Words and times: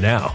now. 0.00 0.34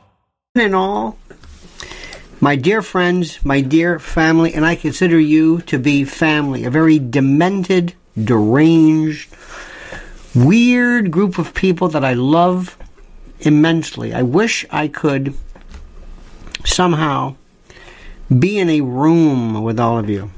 In 0.53 0.73
all, 0.73 1.17
my 2.41 2.57
dear 2.57 2.81
friends, 2.81 3.39
my 3.45 3.61
dear 3.61 3.99
family, 3.99 4.53
and 4.53 4.65
I 4.65 4.75
consider 4.75 5.17
you 5.17 5.61
to 5.61 5.79
be 5.79 6.03
family, 6.03 6.65
a 6.65 6.69
very 6.69 6.99
demented, 6.99 7.93
deranged, 8.21 9.33
weird 10.35 11.09
group 11.09 11.37
of 11.37 11.53
people 11.53 11.87
that 11.87 12.03
I 12.03 12.15
love 12.15 12.77
immensely. 13.39 14.13
I 14.13 14.23
wish 14.23 14.65
I 14.69 14.89
could 14.89 15.35
somehow 16.65 17.35
be 18.37 18.59
in 18.59 18.69
a 18.69 18.81
room 18.81 19.63
with 19.63 19.79
all 19.79 19.97
of 19.97 20.09
you. 20.09 20.31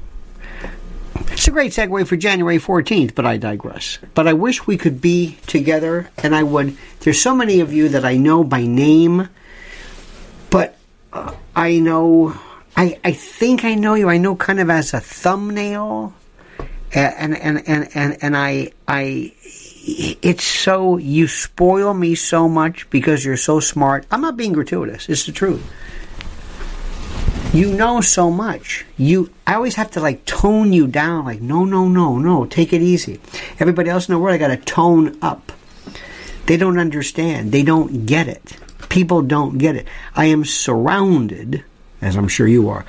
It's 1.32 1.48
a 1.48 1.50
great 1.50 1.72
segue 1.72 2.06
for 2.06 2.16
January 2.16 2.60
14th, 2.60 3.16
but 3.16 3.26
I 3.26 3.36
digress. 3.36 3.98
But 4.14 4.28
I 4.28 4.32
wish 4.32 4.64
we 4.64 4.76
could 4.76 5.00
be 5.00 5.38
together, 5.48 6.08
and 6.18 6.36
I 6.36 6.44
would. 6.44 6.76
There's 7.00 7.20
so 7.20 7.34
many 7.34 7.58
of 7.58 7.72
you 7.72 7.88
that 7.88 8.04
I 8.04 8.16
know 8.16 8.44
by 8.44 8.64
name 8.64 9.28
but 10.54 10.76
uh, 11.12 11.34
I 11.56 11.80
know, 11.80 12.32
I, 12.76 12.96
I 13.02 13.10
think 13.10 13.64
I 13.64 13.74
know 13.74 13.94
you. 13.94 14.08
I 14.08 14.18
know 14.18 14.36
kind 14.36 14.60
of 14.60 14.70
as 14.70 14.94
a 14.94 15.00
thumbnail, 15.00 16.14
and 16.94 17.36
and 17.36 17.66
and 17.66 17.88
and 17.96 18.18
and 18.22 18.36
I 18.36 18.70
I. 18.86 19.32
It's 19.42 20.44
so 20.44 20.96
you 20.96 21.26
spoil 21.26 21.92
me 21.92 22.14
so 22.14 22.48
much 22.48 22.88
because 22.90 23.24
you're 23.24 23.36
so 23.36 23.58
smart. 23.58 24.06
I'm 24.12 24.20
not 24.20 24.36
being 24.36 24.52
gratuitous. 24.52 25.08
It's 25.08 25.26
the 25.26 25.32
truth. 25.32 25.60
You 27.52 27.74
know 27.74 28.00
so 28.00 28.30
much. 28.30 28.86
You, 28.96 29.30
I 29.48 29.54
always 29.54 29.74
have 29.74 29.90
to 29.92 30.00
like 30.00 30.24
tone 30.24 30.72
you 30.72 30.86
down. 30.86 31.24
Like, 31.24 31.40
no, 31.40 31.64
no, 31.64 31.88
no, 31.88 32.16
no. 32.18 32.46
Take 32.46 32.72
it 32.72 32.80
easy. 32.80 33.20
Everybody 33.58 33.90
else 33.90 34.08
in 34.08 34.14
the 34.14 34.20
world, 34.20 34.34
I 34.34 34.38
got 34.38 34.48
to 34.48 34.56
tone 34.56 35.18
up 35.20 35.50
They 36.46 36.56
don't 36.56 36.78
understand. 36.78 37.50
They 37.50 37.64
don't 37.64 38.06
get 38.06 38.28
it. 38.28 38.56
People 38.94 39.22
don't 39.22 39.58
get 39.58 39.74
it. 39.74 39.88
I 40.14 40.26
am 40.26 40.44
surrounded, 40.44 41.64
as 42.00 42.14
I'm 42.14 42.28
sure 42.28 42.46
you 42.46 42.68
are, 42.68 42.86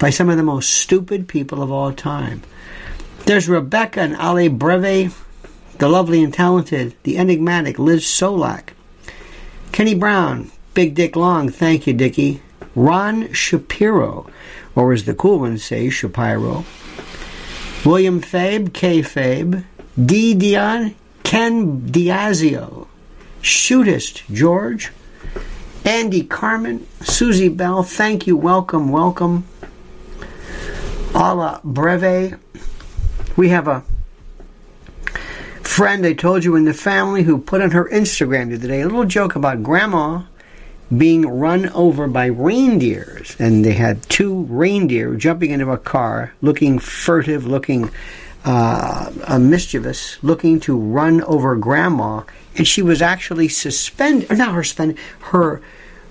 by 0.00 0.10
some 0.10 0.28
of 0.28 0.36
the 0.36 0.42
most 0.42 0.68
stupid 0.68 1.28
people 1.28 1.62
of 1.62 1.70
all 1.70 1.92
time. 1.92 2.42
There's 3.24 3.48
Rebecca 3.48 4.00
and 4.00 4.16
Ali 4.16 4.48
Breve, 4.48 5.24
the 5.78 5.88
lovely 5.88 6.24
and 6.24 6.34
talented, 6.34 6.96
the 7.04 7.18
enigmatic 7.18 7.78
Liz 7.78 8.04
Solak, 8.04 8.70
Kenny 9.70 9.94
Brown, 9.94 10.50
Big 10.74 10.96
Dick 10.96 11.14
Long, 11.14 11.48
thank 11.50 11.86
you, 11.86 11.92
Dickie. 11.92 12.42
Ron 12.74 13.32
Shapiro, 13.32 14.28
or 14.74 14.92
as 14.92 15.04
the 15.04 15.14
cool 15.14 15.38
ones 15.38 15.62
say, 15.62 15.88
Shapiro. 15.88 16.64
William 17.84 18.20
Fabe, 18.20 18.72
K 18.72 19.02
Fabe. 19.02 19.62
D. 20.04 20.34
Dion, 20.34 20.96
Ken 21.22 21.82
Diazio. 21.82 22.88
Shootist, 23.40 24.24
George. 24.34 24.90
Andy 25.84 26.24
Carmen, 26.24 26.86
Susie 27.02 27.50
Bell, 27.50 27.82
thank 27.82 28.26
you, 28.26 28.38
welcome, 28.38 28.90
welcome. 28.90 29.44
Alla 31.14 31.60
Breve. 31.62 32.38
We 33.36 33.50
have 33.50 33.68
a 33.68 33.84
friend 35.60 36.06
I 36.06 36.14
told 36.14 36.42
you 36.42 36.56
in 36.56 36.64
the 36.64 36.72
family 36.72 37.22
who 37.22 37.36
put 37.36 37.60
on 37.60 37.72
her 37.72 37.84
Instagram 37.90 38.48
the 38.48 38.54
other 38.54 38.68
day 38.68 38.80
a 38.80 38.86
little 38.86 39.04
joke 39.04 39.36
about 39.36 39.62
grandma 39.62 40.22
being 40.96 41.26
run 41.26 41.68
over 41.70 42.06
by 42.06 42.26
reindeers. 42.26 43.36
And 43.38 43.62
they 43.64 43.72
had 43.72 44.02
two 44.08 44.44
reindeer 44.44 45.14
jumping 45.16 45.50
into 45.50 45.70
a 45.70 45.78
car, 45.78 46.32
looking 46.40 46.78
furtive, 46.78 47.46
looking 47.46 47.90
uh, 48.44 49.38
mischievous, 49.40 50.22
looking 50.22 50.60
to 50.60 50.78
run 50.78 51.22
over 51.22 51.56
grandma. 51.56 52.22
And 52.56 52.66
she 52.66 52.82
was 52.82 53.02
actually 53.02 53.48
suspended, 53.48 54.30
not 54.36 54.54
her 54.54 54.62
suspended, 54.62 54.98
her 55.20 55.60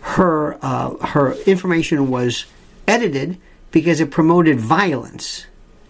her 0.01 0.57
uh, 0.62 0.95
her 1.07 1.34
information 1.44 2.10
was 2.10 2.45
edited 2.88 3.40
because 3.72 4.01
it 4.01 4.12
promoted 4.12 4.60
violence. 4.60 5.45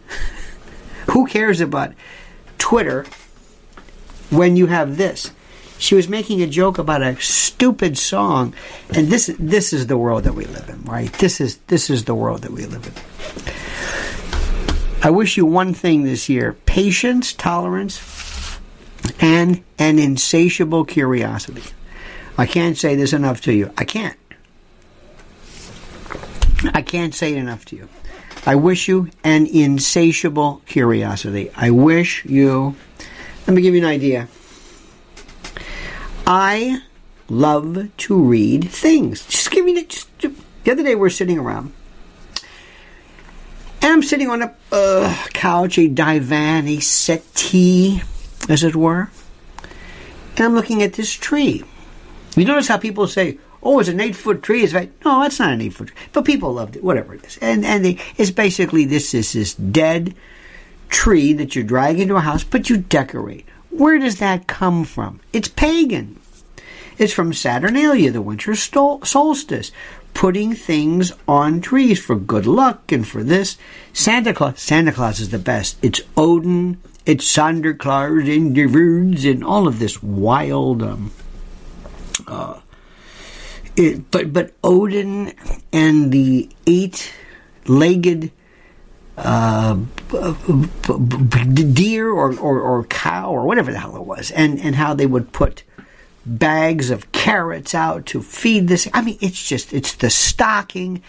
Who 1.11 1.25
cares 1.25 1.59
about 1.61 1.93
Twitter 2.59 3.05
when 4.29 4.55
you 4.55 4.67
have 4.67 4.97
this? 4.97 5.31
She 5.79 5.95
was 5.95 6.07
making 6.07 6.41
a 6.41 6.47
joke 6.47 6.77
about 6.77 7.01
a 7.01 7.19
stupid 7.19 7.97
song, 7.97 8.53
and 8.95 9.07
this 9.07 9.31
this 9.39 9.73
is 9.73 9.87
the 9.87 9.97
world 9.97 10.23
that 10.25 10.35
we 10.35 10.45
live 10.45 10.69
in, 10.69 10.83
right? 10.83 11.11
This 11.13 11.41
is 11.41 11.57
this 11.67 11.89
is 11.89 12.05
the 12.05 12.15
world 12.15 12.43
that 12.43 12.51
we 12.51 12.65
live 12.65 12.85
in. 12.85 12.93
I 15.05 15.09
wish 15.09 15.35
you 15.35 15.45
one 15.45 15.73
thing 15.73 16.03
this 16.03 16.29
year: 16.29 16.53
patience, 16.65 17.33
tolerance, 17.33 17.97
and 19.19 19.63
an 19.77 19.99
insatiable 19.99 20.85
curiosity. 20.85 21.63
I 22.37 22.45
can't 22.45 22.77
say 22.77 22.95
this 22.95 23.13
enough 23.13 23.41
to 23.41 23.53
you. 23.53 23.71
I 23.77 23.85
can't. 23.85 24.17
I 26.73 26.81
can't 26.81 27.13
say 27.13 27.33
it 27.33 27.37
enough 27.37 27.65
to 27.65 27.75
you. 27.75 27.89
I 28.45 28.55
wish 28.55 28.87
you 28.87 29.09
an 29.23 29.45
insatiable 29.45 30.61
curiosity. 30.65 31.51
I 31.55 31.69
wish 31.69 32.25
you. 32.25 32.75
Let 33.47 33.53
me 33.55 33.61
give 33.61 33.73
you 33.73 33.81
an 33.81 33.87
idea. 33.87 34.27
I 36.25 36.81
love 37.29 37.89
to 37.97 38.21
read 38.21 38.69
things. 38.69 39.25
Just 39.27 39.51
give 39.51 39.65
me 39.65 39.83
just, 39.83 40.07
the 40.19 40.71
other 40.71 40.83
day 40.83 40.95
we're 40.95 41.09
sitting 41.09 41.37
around, 41.37 41.73
and 43.81 43.91
I'm 43.91 44.03
sitting 44.03 44.29
on 44.29 44.41
a 44.41 44.55
uh, 44.71 45.13
couch, 45.33 45.77
a 45.77 45.87
divan, 45.87 46.67
a 46.67 46.79
settee, 46.79 48.01
as 48.49 48.63
it 48.63 48.75
were, 48.75 49.09
and 50.35 50.45
I'm 50.45 50.55
looking 50.55 50.81
at 50.81 50.93
this 50.93 51.13
tree. 51.13 51.63
You 52.35 52.45
notice 52.45 52.67
how 52.67 52.77
people 52.77 53.07
say, 53.07 53.37
"Oh, 53.61 53.79
it's 53.79 53.89
an 53.89 53.99
eight-foot 53.99 54.41
tree." 54.41 54.63
It's 54.63 54.73
like, 54.73 54.91
no, 55.05 55.23
it's 55.23 55.39
not 55.39 55.53
an 55.53 55.61
eight-foot 55.61 55.89
tree, 55.89 55.97
but 56.11 56.25
people 56.25 56.53
loved 56.53 56.75
it, 56.75 56.83
whatever 56.83 57.13
it 57.13 57.23
is, 57.25 57.37
and 57.41 57.65
and 57.65 57.85
they, 57.85 57.99
it's 58.17 58.31
basically 58.31 58.85
this 58.85 59.13
is 59.13 59.33
this 59.33 59.53
dead 59.53 60.15
tree 60.89 61.33
that 61.33 61.55
you 61.55 61.63
drag 61.63 61.99
into 61.99 62.15
a 62.15 62.21
house, 62.21 62.43
but 62.43 62.69
you 62.69 62.77
decorate. 62.77 63.45
Where 63.69 63.97
does 63.97 64.19
that 64.19 64.47
come 64.47 64.83
from? 64.83 65.19
It's 65.33 65.47
pagan. 65.47 66.19
It's 66.99 67.13
from 67.13 67.33
Saturnalia, 67.33 68.11
the 68.11 68.21
winter 68.21 68.53
solstice, 68.55 69.71
putting 70.13 70.53
things 70.53 71.11
on 71.27 71.59
trees 71.59 71.99
for 71.99 72.15
good 72.15 72.45
luck 72.45 72.91
and 72.91 73.07
for 73.07 73.23
this. 73.23 73.57
Santa 73.91 74.33
Claus, 74.33 74.61
Santa 74.61 74.91
Claus 74.91 75.19
is 75.19 75.29
the 75.29 75.39
best. 75.39 75.77
It's 75.81 76.01
Odin, 76.15 76.77
it's 77.05 77.25
Claus 77.33 78.27
and 78.27 78.55
the 78.55 78.65
birds 78.65 79.25
and 79.25 79.43
all 79.43 79.67
of 79.67 79.79
this 79.79 80.01
wild, 80.01 80.81
um, 80.83 81.11
uh, 82.27 82.59
it, 83.75 84.09
but 84.11 84.31
but 84.31 84.53
Odin 84.63 85.33
and 85.71 86.11
the 86.11 86.49
eight-legged 86.67 88.31
uh, 89.17 89.75
deer 91.73 92.09
or, 92.09 92.37
or, 92.39 92.61
or 92.61 92.83
cow 92.85 93.31
or 93.31 93.45
whatever 93.45 93.71
the 93.71 93.79
hell 93.79 93.95
it 93.95 94.05
was, 94.05 94.31
and, 94.31 94.59
and 94.59 94.75
how 94.75 94.93
they 94.93 95.05
would 95.05 95.31
put 95.33 95.63
bags 96.25 96.89
of 96.89 97.11
carrots 97.11 97.75
out 97.75 98.05
to 98.05 98.21
feed 98.21 98.67
this. 98.67 98.87
I 98.93 99.01
mean, 99.01 99.17
it's 99.21 99.45
just, 99.45 99.73
it's 99.73 99.93
the 99.95 100.09
stocking 100.09 101.03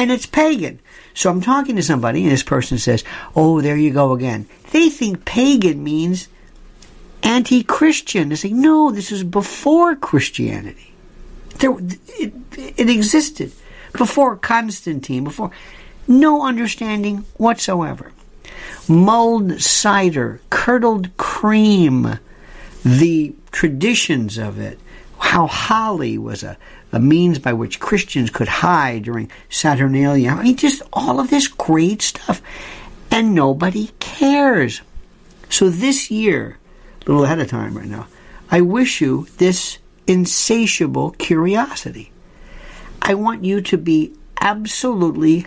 and 0.00 0.10
it's 0.10 0.24
pagan. 0.24 0.80
So 1.12 1.28
I'm 1.28 1.42
talking 1.42 1.76
to 1.76 1.82
somebody 1.82 2.22
and 2.22 2.32
this 2.32 2.42
person 2.42 2.78
says, 2.78 3.04
Oh, 3.36 3.60
there 3.60 3.76
you 3.76 3.92
go 3.92 4.12
again. 4.12 4.48
They 4.70 4.88
think 4.88 5.26
pagan 5.26 5.84
means 5.84 6.28
anti 7.22 7.62
Christian. 7.62 8.30
They 8.30 8.36
say, 8.36 8.50
No, 8.50 8.90
this 8.90 9.12
is 9.12 9.22
before 9.22 9.94
Christianity. 9.96 10.94
There, 11.58 11.76
it, 12.18 12.32
it 12.78 12.88
existed 12.88 13.52
before 13.92 14.36
Constantine, 14.36 15.22
before 15.24 15.50
no 16.08 16.46
understanding 16.46 17.26
whatsoever. 17.36 18.10
Mulled 18.88 19.60
cider, 19.60 20.40
curdled 20.48 21.14
cream, 21.18 22.18
the 22.86 23.34
traditions 23.52 24.38
of 24.38 24.58
it, 24.58 24.80
how 25.18 25.46
holly 25.46 26.16
was 26.16 26.42
a, 26.42 26.56
a 26.92 27.00
means 27.00 27.38
by 27.38 27.52
which 27.52 27.80
Christians 27.80 28.30
could 28.30 28.48
hide 28.48 29.04
during 29.04 29.30
Saturnalia. 29.48 30.30
I 30.30 30.42
mean, 30.42 30.56
just 30.56 30.82
all 30.92 31.20
of 31.20 31.30
this 31.30 31.48
great 31.48 32.02
stuff. 32.02 32.42
And 33.10 33.34
nobody 33.34 33.90
cares. 33.98 34.82
So 35.48 35.68
this 35.68 36.10
year, 36.10 36.58
a 37.00 37.10
little 37.10 37.24
ahead 37.24 37.40
of 37.40 37.48
time 37.48 37.76
right 37.76 37.86
now, 37.88 38.06
I 38.50 38.60
wish 38.60 39.00
you 39.00 39.26
this 39.38 39.78
insatiable 40.06 41.12
curiosity. 41.12 42.12
I 43.02 43.14
want 43.14 43.44
you 43.44 43.60
to 43.62 43.78
be 43.78 44.14
absolutely 44.40 45.46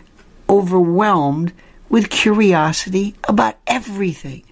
overwhelmed 0.49 1.53
with 1.89 2.09
curiosity 2.09 3.15
about 3.27 3.57
everything. 3.67 4.43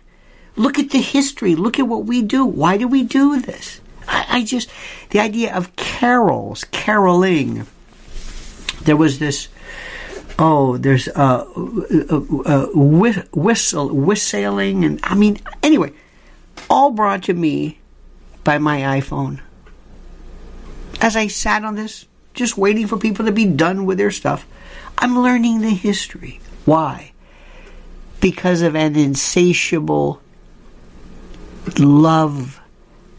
Look 0.55 0.77
at 0.77 0.89
the 0.91 1.01
history. 1.01 1.55
Look 1.55 1.79
at 1.79 1.88
what 1.88 2.05
we 2.05 2.21
do. 2.21 2.45
Why 2.45 2.77
do 2.77 2.88
we 2.88 3.03
do 3.03 3.39
this? 3.39 3.81
I, 4.11 4.25
I 4.29 4.43
just, 4.43 4.69
the 5.09 5.19
idea 5.19 5.55
of 5.55 5.75
carols, 5.75 6.65
caroling. 6.65 7.65
There 8.83 8.97
was 8.97 9.19
this, 9.19 9.47
oh, 10.37 10.77
there's 10.77 11.07
uh, 11.07 11.45
uh, 11.47 12.21
uh, 12.45 12.67
whistle, 12.73 13.89
whistling, 13.89 14.83
and 14.83 14.99
I 15.03 15.15
mean, 15.15 15.39
anyway, 15.63 15.93
all 16.69 16.91
brought 16.91 17.23
to 17.23 17.33
me 17.33 17.79
by 18.43 18.57
my 18.57 18.99
iPhone. 18.99 19.39
As 20.99 21.15
I 21.15 21.27
sat 21.27 21.63
on 21.63 21.75
this, 21.75 22.05
just 22.33 22.57
waiting 22.57 22.87
for 22.87 22.97
people 22.97 23.25
to 23.25 23.31
be 23.31 23.45
done 23.45 23.85
with 23.85 23.97
their 23.97 24.11
stuff, 24.11 24.45
I'm 24.97 25.19
learning 25.19 25.61
the 25.61 25.69
history. 25.69 26.39
Why? 26.65 27.11
Because 28.19 28.61
of 28.61 28.75
an 28.75 28.95
insatiable 28.95 30.21
love 31.79 32.59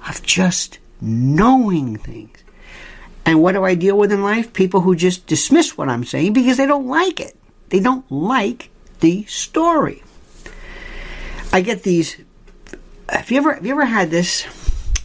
of 0.09 0.23
just 0.23 0.79
knowing 1.03 1.97
things. 1.97 2.39
And 3.25 3.43
what 3.43 3.53
do 3.53 3.65
I 3.65 3.75
deal 3.75 3.99
with 3.99 4.13
in 4.13 4.23
life? 4.23 4.53
People 4.53 4.81
who 4.81 4.95
just 4.97 5.27
dismiss 5.27 5.77
what 5.77 5.89
I'm 5.89 6.05
saying 6.05 6.33
because 6.33 6.57
they 6.57 6.67
don't 6.67 6.87
like 6.87 7.21
it. 7.21 7.37
They 7.69 7.81
don't 7.81 8.11
like 8.11 8.71
the 9.01 9.25
story. 9.25 10.03
I 11.53 11.61
get 11.61 11.83
these. 11.83 12.17
Have 13.09 13.31
you 13.31 13.39
ever 13.39 13.55
have 13.55 13.67
you 13.67 13.73
ever 13.73 13.85
had 13.85 14.11
this? 14.11 14.47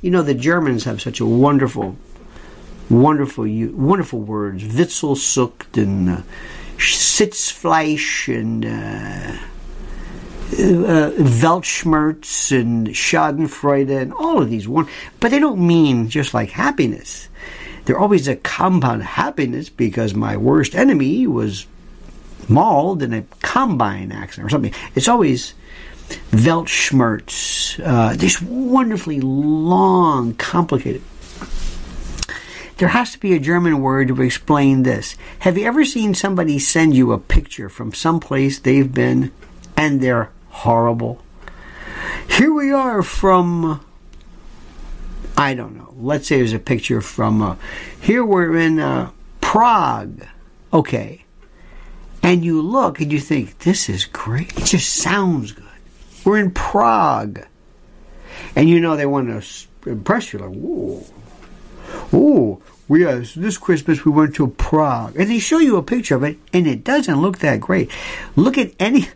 You 0.01 0.11
know 0.11 0.21
the 0.21 0.33
Germans 0.33 0.85
have 0.85 1.01
such 1.01 1.19
a 1.19 1.25
wonderful, 1.25 1.97
wonderful, 2.89 3.45
wonderful 3.45 4.19
words. 4.19 4.63
Witzelsucht 4.63 5.81
and 5.81 6.09
uh, 6.09 6.21
Sitzfleisch 6.77 8.33
and. 8.33 8.65
Uh, 8.65 9.37
uh, 10.53 11.11
Weltschmerz 11.11 12.57
and 12.57 12.87
Schadenfreude 12.87 14.01
and 14.01 14.13
all 14.13 14.41
of 14.41 14.49
these 14.49 14.67
one, 14.67 14.87
but 15.19 15.31
they 15.31 15.39
don't 15.39 15.65
mean 15.65 16.09
just 16.09 16.33
like 16.33 16.49
happiness. 16.51 17.27
They're 17.85 17.99
always 17.99 18.27
a 18.27 18.35
compound 18.35 19.03
happiness 19.03 19.69
because 19.69 20.13
my 20.13 20.37
worst 20.37 20.75
enemy 20.75 21.27
was 21.27 21.65
mauled 22.49 23.03
in 23.03 23.13
a 23.13 23.23
combine 23.41 24.11
accident 24.11 24.47
or 24.47 24.49
something. 24.49 24.73
It's 24.95 25.07
always 25.07 25.53
Weltschmerz. 26.31 27.81
Uh, 27.83 28.15
this 28.15 28.41
wonderfully 28.41 29.19
long, 29.21 30.33
complicated. 30.35 31.01
there 32.77 32.89
has 32.89 33.11
to 33.11 33.19
be 33.19 33.33
a 33.33 33.39
German 33.39 33.81
word 33.81 34.07
to 34.09 34.21
explain 34.21 34.83
this. 34.83 35.15
Have 35.39 35.57
you 35.57 35.65
ever 35.65 35.83
seen 35.83 36.13
somebody 36.13 36.59
send 36.59 36.95
you 36.95 37.11
a 37.11 37.19
picture 37.19 37.69
from 37.69 37.93
some 37.93 38.19
place 38.19 38.59
they've 38.59 38.93
been 38.93 39.31
and 39.75 40.01
they're 40.01 40.29
horrible? 40.57 41.21
Here 42.29 42.51
we 42.51 42.71
are 42.71 43.03
from, 43.03 43.85
I 45.37 45.53
don't 45.53 45.77
know, 45.77 45.93
let's 45.97 46.27
say 46.27 46.37
there's 46.37 46.53
a 46.53 46.59
picture 46.59 46.99
from, 47.01 47.41
uh, 47.41 47.55
here 48.01 48.25
we're 48.25 48.57
in 48.57 48.79
uh, 48.79 49.11
Prague. 49.39 50.25
Okay. 50.73 51.23
And 52.23 52.43
you 52.43 52.61
look 52.61 52.99
and 52.99 53.11
you 53.11 53.19
think, 53.19 53.59
this 53.59 53.87
is 53.87 54.05
great. 54.05 54.57
It 54.57 54.65
just 54.65 54.95
sounds 54.95 55.51
good. 55.51 55.65
We're 56.25 56.39
in 56.39 56.51
Prague. 56.51 57.45
And 58.55 58.67
you 58.67 58.79
know 58.79 58.95
they 58.95 59.05
want 59.05 59.29
to 59.29 59.89
impress 59.89 60.33
you, 60.33 60.39
like, 60.39 60.53
whoa. 60.53 61.05
Oh, 62.11 62.61
we 62.87 63.05
uh, 63.05 63.23
this 63.35 63.57
Christmas 63.57 64.05
we 64.05 64.11
went 64.11 64.35
to 64.35 64.47
Prague, 64.47 65.15
and 65.17 65.29
they 65.29 65.39
show 65.39 65.59
you 65.59 65.77
a 65.77 65.83
picture 65.83 66.15
of 66.15 66.23
it, 66.23 66.37
and 66.53 66.65
it 66.65 66.83
doesn't 66.83 67.21
look 67.21 67.39
that 67.39 67.59
great. 67.59 67.91
Look 68.35 68.57
at 68.57 68.71
any 68.79 69.07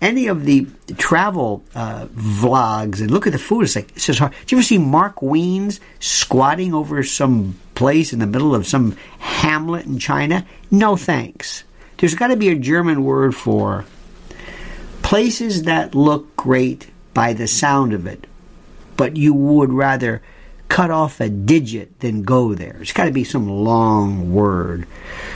any 0.00 0.26
of 0.26 0.44
the 0.44 0.66
travel 0.96 1.64
uh, 1.74 2.06
vlogs 2.06 3.00
and 3.00 3.10
look 3.10 3.26
at 3.26 3.32
the 3.32 3.38
food. 3.38 3.62
It's 3.64 3.76
like 3.76 3.90
it's 3.96 4.06
just 4.06 4.18
hard. 4.18 4.32
Did 4.40 4.52
you 4.52 4.58
ever 4.58 4.64
see 4.64 4.78
Mark 4.78 5.16
Wiens 5.22 5.80
squatting 6.00 6.74
over 6.74 7.02
some 7.02 7.58
place 7.74 8.12
in 8.12 8.18
the 8.18 8.26
middle 8.26 8.54
of 8.54 8.66
some 8.66 8.96
hamlet 9.18 9.86
in 9.86 9.98
China? 9.98 10.46
No 10.70 10.96
thanks. 10.96 11.64
There's 11.98 12.14
got 12.14 12.28
to 12.28 12.36
be 12.36 12.48
a 12.50 12.54
German 12.54 13.04
word 13.04 13.34
for 13.34 13.84
places 15.02 15.62
that 15.62 15.94
look 15.94 16.36
great 16.36 16.90
by 17.14 17.32
the 17.32 17.46
sound 17.46 17.92
of 17.94 18.06
it, 18.06 18.26
but 18.96 19.16
you 19.16 19.32
would 19.32 19.72
rather 19.72 20.22
cut 20.68 20.90
off 20.90 21.20
a 21.20 21.28
digit 21.28 22.00
then 22.00 22.22
go 22.22 22.54
there. 22.54 22.76
It's 22.80 22.92
got 22.92 23.06
to 23.06 23.12
be 23.12 23.24
some 23.24 23.48
long 23.48 24.32
word 24.32 24.86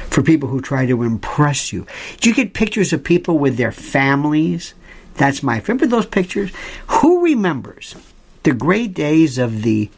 for 0.08 0.22
people 0.22 0.48
who 0.48 0.60
try 0.60 0.86
to 0.86 1.02
impress 1.02 1.72
you. 1.72 1.86
Do 2.20 2.28
you 2.28 2.34
get 2.34 2.54
pictures 2.54 2.92
of 2.92 3.04
people 3.04 3.38
with 3.38 3.56
their 3.56 3.72
families? 3.72 4.74
That's 5.14 5.42
my 5.42 5.58
remember 5.60 5.86
those 5.86 6.06
pictures. 6.06 6.50
Who 6.88 7.24
remembers 7.24 7.94
the 8.42 8.52
great 8.52 8.94
days 8.94 9.38
of 9.38 9.62
the 9.62 9.90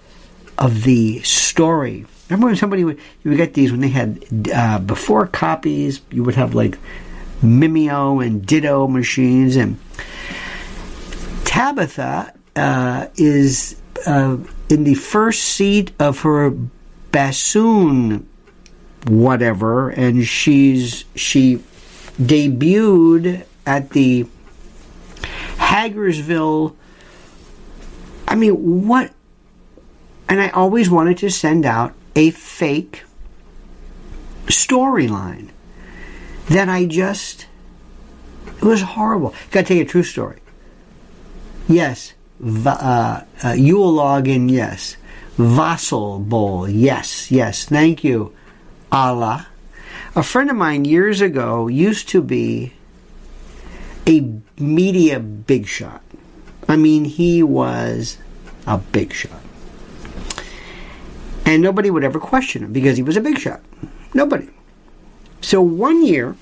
of 0.59 0.83
the 0.83 1.23
story? 1.23 2.07
Remember 2.29 2.47
when 2.47 2.57
somebody 2.57 2.85
would 2.85 2.99
you 3.23 3.31
would 3.31 3.37
get 3.37 3.55
these 3.55 3.71
when 3.71 3.81
they 3.81 3.89
had 3.89 4.25
uh, 4.53 4.79
before 4.79 5.27
copies? 5.27 6.01
You 6.11 6.25
would 6.25 6.35
have 6.35 6.55
like 6.55 6.79
Mimeo 7.43 8.25
and 8.25 8.45
Ditto 8.45 8.87
machines 8.87 9.57
and 9.57 9.79
Tabitha 11.45 12.33
uh, 12.57 13.07
is 13.17 13.81
uh, 14.07 14.39
in 14.73 14.85
the 14.85 14.95
first 14.95 15.43
seat 15.43 15.93
of 15.99 16.21
her 16.21 16.51
bassoon 17.11 18.27
whatever 19.07 19.91
and 19.91 20.25
she's 20.27 21.05
she 21.15 21.63
debuted 22.19 23.45
at 23.67 23.91
the 23.91 24.25
Hagersville 25.57 26.75
I 28.27 28.35
mean 28.35 28.87
what 28.87 29.13
and 30.27 30.41
I 30.41 30.49
always 30.49 30.89
wanted 30.89 31.19
to 31.19 31.31
send 31.31 31.67
out 31.67 31.93
a 32.17 32.31
fake 32.31 33.03
storyline 34.47 35.51
that 36.49 36.71
I 36.71 36.87
just 36.87 37.47
it 38.57 38.63
was 38.63 38.81
horrible. 38.81 39.35
Got 39.51 39.61
to 39.61 39.67
tell 39.67 39.77
you 39.77 39.83
a 39.83 39.87
true 39.87 40.03
story. 40.03 40.39
Yes, 41.69 42.15
uh, 42.45 43.23
uh, 43.45 43.53
Yule 43.53 43.93
login, 43.93 44.51
yes. 44.51 44.97
Wassail 45.39 46.19
bowl, 46.19 46.69
yes, 46.69 47.31
yes. 47.31 47.65
Thank 47.65 48.05
you, 48.05 48.35
Allah. 48.91 49.47
A 50.15 50.23
friend 50.23 50.51
of 50.51 50.57
mine 50.57 50.85
years 50.85 51.21
ago 51.21 51.69
used 51.69 52.09
to 52.11 52.21
be 52.21 52.75
a 54.07 54.29
media 54.59 55.21
big 55.21 55.67
shot. 55.67 56.03
I 56.69 56.77
mean, 56.77 57.05
he 57.05 57.43
was 57.43 58.19
a 58.67 58.79
big 58.79 59.13
shot. 59.13 59.41
And 61.45 61.63
nobody 61.63 61.91
would 61.91 62.05
ever 62.05 62.21
question 62.21 62.65
him 62.65 62.73
because 62.73 62.97
he 62.97 63.03
was 63.03 63.17
a 63.17 63.21
big 63.21 63.39
shot. 63.39 63.61
Nobody. 64.15 64.49
So 65.41 65.61
one 65.61 66.05
year, 66.05 66.37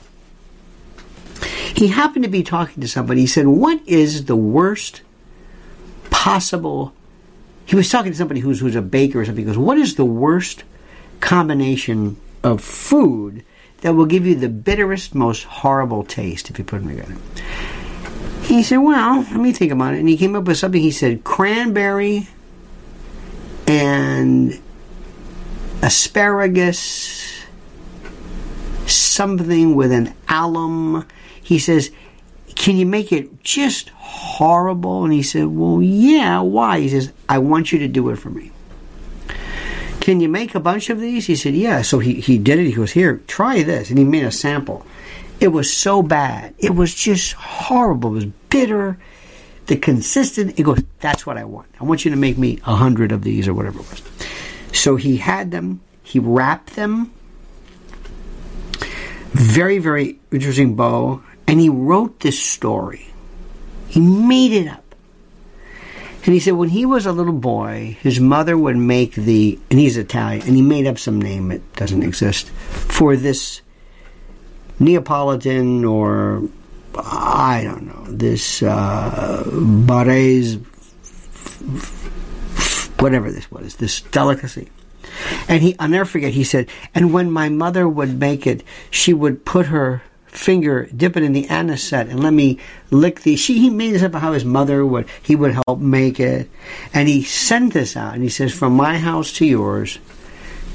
he 1.75 1.89
happened 1.89 2.25
to 2.25 2.31
be 2.31 2.43
talking 2.43 2.81
to 2.83 2.89
somebody. 2.89 3.23
He 3.23 3.27
said, 3.27 3.47
What 3.47 3.81
is 3.87 4.27
the 4.27 4.37
worst 4.37 5.03
possible? 6.21 6.93
He 7.65 7.75
was 7.77 7.89
talking 7.89 8.13
to 8.13 8.19
somebody 8.19 8.41
who's, 8.41 8.61
who's 8.61 8.77
a 8.77 8.83
baker 8.83 9.21
or 9.21 9.25
something. 9.25 9.43
He 9.43 9.47
goes, 9.47 9.57
What 9.57 9.79
is 9.79 9.95
the 9.95 10.05
worst 10.05 10.65
combination 11.21 12.19
of 12.43 12.63
food 12.63 13.43
that 13.81 13.95
will 13.95 14.05
give 14.05 14.27
you 14.27 14.35
the 14.35 14.51
bitterest, 14.51 15.15
most 15.15 15.45
horrible 15.45 16.05
taste 16.05 16.51
if 16.51 16.59
you 16.59 16.65
put 16.65 16.83
them 16.83 16.91
together? 16.91 17.17
He 18.43 18.63
said, 18.63 18.79
Well, 18.79 19.21
let 19.21 19.37
me 19.37 19.53
think 19.53 19.73
about 19.73 19.95
it. 19.95 20.01
And 20.01 20.11
he 20.11 20.19
came 20.19 20.37
up 20.37 20.45
with 20.45 20.59
something. 20.59 20.83
He 20.83 20.91
said, 20.91 21.25
Cranberry 21.25 22.29
and 23.67 24.61
asparagus, 25.81 27.47
something 28.85 29.75
with 29.75 29.91
an 29.91 30.13
alum. 30.29 31.09
He 31.43 31.59
says, 31.59 31.91
Can 32.61 32.77
you 32.77 32.85
make 32.85 33.11
it 33.11 33.43
just 33.43 33.89
horrible? 33.89 35.03
And 35.03 35.15
he 35.15 35.23
said, 35.23 35.47
Well, 35.47 35.81
yeah, 35.81 36.41
why? 36.41 36.81
He 36.81 36.91
says, 36.91 37.11
I 37.27 37.39
want 37.39 37.73
you 37.73 37.79
to 37.79 37.89
do 37.89 38.11
it 38.11 38.17
for 38.17 38.29
me. 38.29 38.53
Can 40.01 40.21
you 40.21 40.29
make 40.29 40.55
a 40.55 40.61
bunch 40.61 40.91
of 40.91 41.01
these? 41.01 41.25
He 41.25 41.37
said, 41.37 41.55
Yeah. 41.55 41.81
So 41.81 42.01
he, 42.01 42.21
he 42.21 42.37
did 42.37 42.59
it. 42.59 42.67
He 42.67 42.73
goes, 42.73 42.93
Here, 42.93 43.23
try 43.27 43.63
this. 43.63 43.89
And 43.89 43.99
he 43.99 44.05
made 44.05 44.25
a 44.25 44.31
sample. 44.31 44.85
It 45.41 45.49
was 45.49 45.73
so 45.73 46.03
bad. 46.03 46.55
It 46.59 46.75
was 46.75 46.95
just 46.95 47.33
horrible. 47.33 48.11
It 48.11 48.15
was 48.15 48.27
bitter. 48.51 48.99
The 49.65 49.79
consistent, 49.79 50.59
he 50.59 50.63
goes, 50.63 50.83
That's 50.99 51.25
what 51.25 51.39
I 51.39 51.45
want. 51.45 51.69
I 51.81 51.85
want 51.85 52.05
you 52.05 52.11
to 52.11 52.17
make 52.19 52.37
me 52.37 52.59
a 52.67 52.77
hundred 52.77 53.11
of 53.11 53.23
these 53.23 53.49
or 53.49 53.55
whatever 53.55 53.81
it 53.81 53.89
was. 53.89 54.03
So 54.75 54.97
he 54.97 55.17
had 55.17 55.51
them, 55.51 55.81
he 56.03 56.19
wrapped 56.19 56.77
them. 56.77 57.11
Very, 59.33 59.79
very 59.79 60.19
interesting 60.31 60.75
bow. 60.77 61.23
And 61.47 61.61
he 61.61 61.69
wrote 61.69 62.21
this 62.21 62.43
story. 62.43 63.07
He 63.89 64.01
made 64.01 64.53
it 64.53 64.69
up. 64.69 64.85
And 66.25 66.35
he 66.35 66.41
said 66.41 66.53
when 66.53 66.69
he 66.69 66.85
was 66.85 67.07
a 67.07 67.13
little 67.13 67.33
boy, 67.33 67.97
his 68.03 68.21
mother 68.21 68.57
would 68.57 68.77
make 68.77 69.15
the, 69.15 69.59
and 69.71 69.81
he's 69.81 69.97
Italian, 69.97 70.47
and 70.47 70.55
he 70.55 70.63
made 70.63 70.87
up 70.87 70.99
some 70.99 71.21
name 71.21 71.49
that 71.49 71.75
doesn't 71.77 72.03
exist 72.03 72.51
for 72.51 73.17
this 73.17 73.63
Neapolitan 74.79 75.85
or 75.85 76.43
I 76.95 77.63
don't 77.65 77.87
know, 77.87 78.05
this 78.13 78.63
uh, 78.63 79.45
Barres, 79.87 80.57
whatever 82.99 83.31
this 83.31 83.51
was, 83.51 83.77
this 83.77 84.01
delicacy. 84.01 84.69
And 85.49 85.63
he, 85.63 85.77
I'll 85.79 85.89
never 85.89 86.05
forget, 86.05 86.33
he 86.33 86.45
said, 86.45 86.69
and 86.95 87.13
when 87.13 87.31
my 87.31 87.49
mother 87.49 87.89
would 87.89 88.19
make 88.19 88.47
it, 88.47 88.63
she 88.91 89.13
would 89.13 89.45
put 89.45 89.67
her 89.67 90.03
finger, 90.31 90.89
dip 90.97 91.17
it 91.17 91.23
in 91.23 91.33
the 91.33 91.49
anisette, 91.49 92.09
and 92.09 92.23
let 92.23 92.33
me 92.33 92.59
lick 92.91 93.23
the. 93.23 93.37
She 93.37 93.59
he 93.59 93.71
made 93.71 93.95
this 93.95 94.03
up 94.03 94.15
how 94.15 94.33
his 94.33 94.45
mother 94.45 94.87
would 94.87 95.09
he 95.23 95.37
would 95.37 95.59
help 95.67 95.81
make 95.81 96.21
it, 96.21 96.49
and 96.95 97.09
he 97.09 97.23
sent 97.23 97.73
this 97.73 97.97
out, 97.97 98.15
and 98.15 98.23
he 98.23 98.29
says, 98.29 98.53
"From 98.53 98.75
my 98.75 98.99
house 98.99 99.33
to 99.35 99.47
yours, 99.47 99.99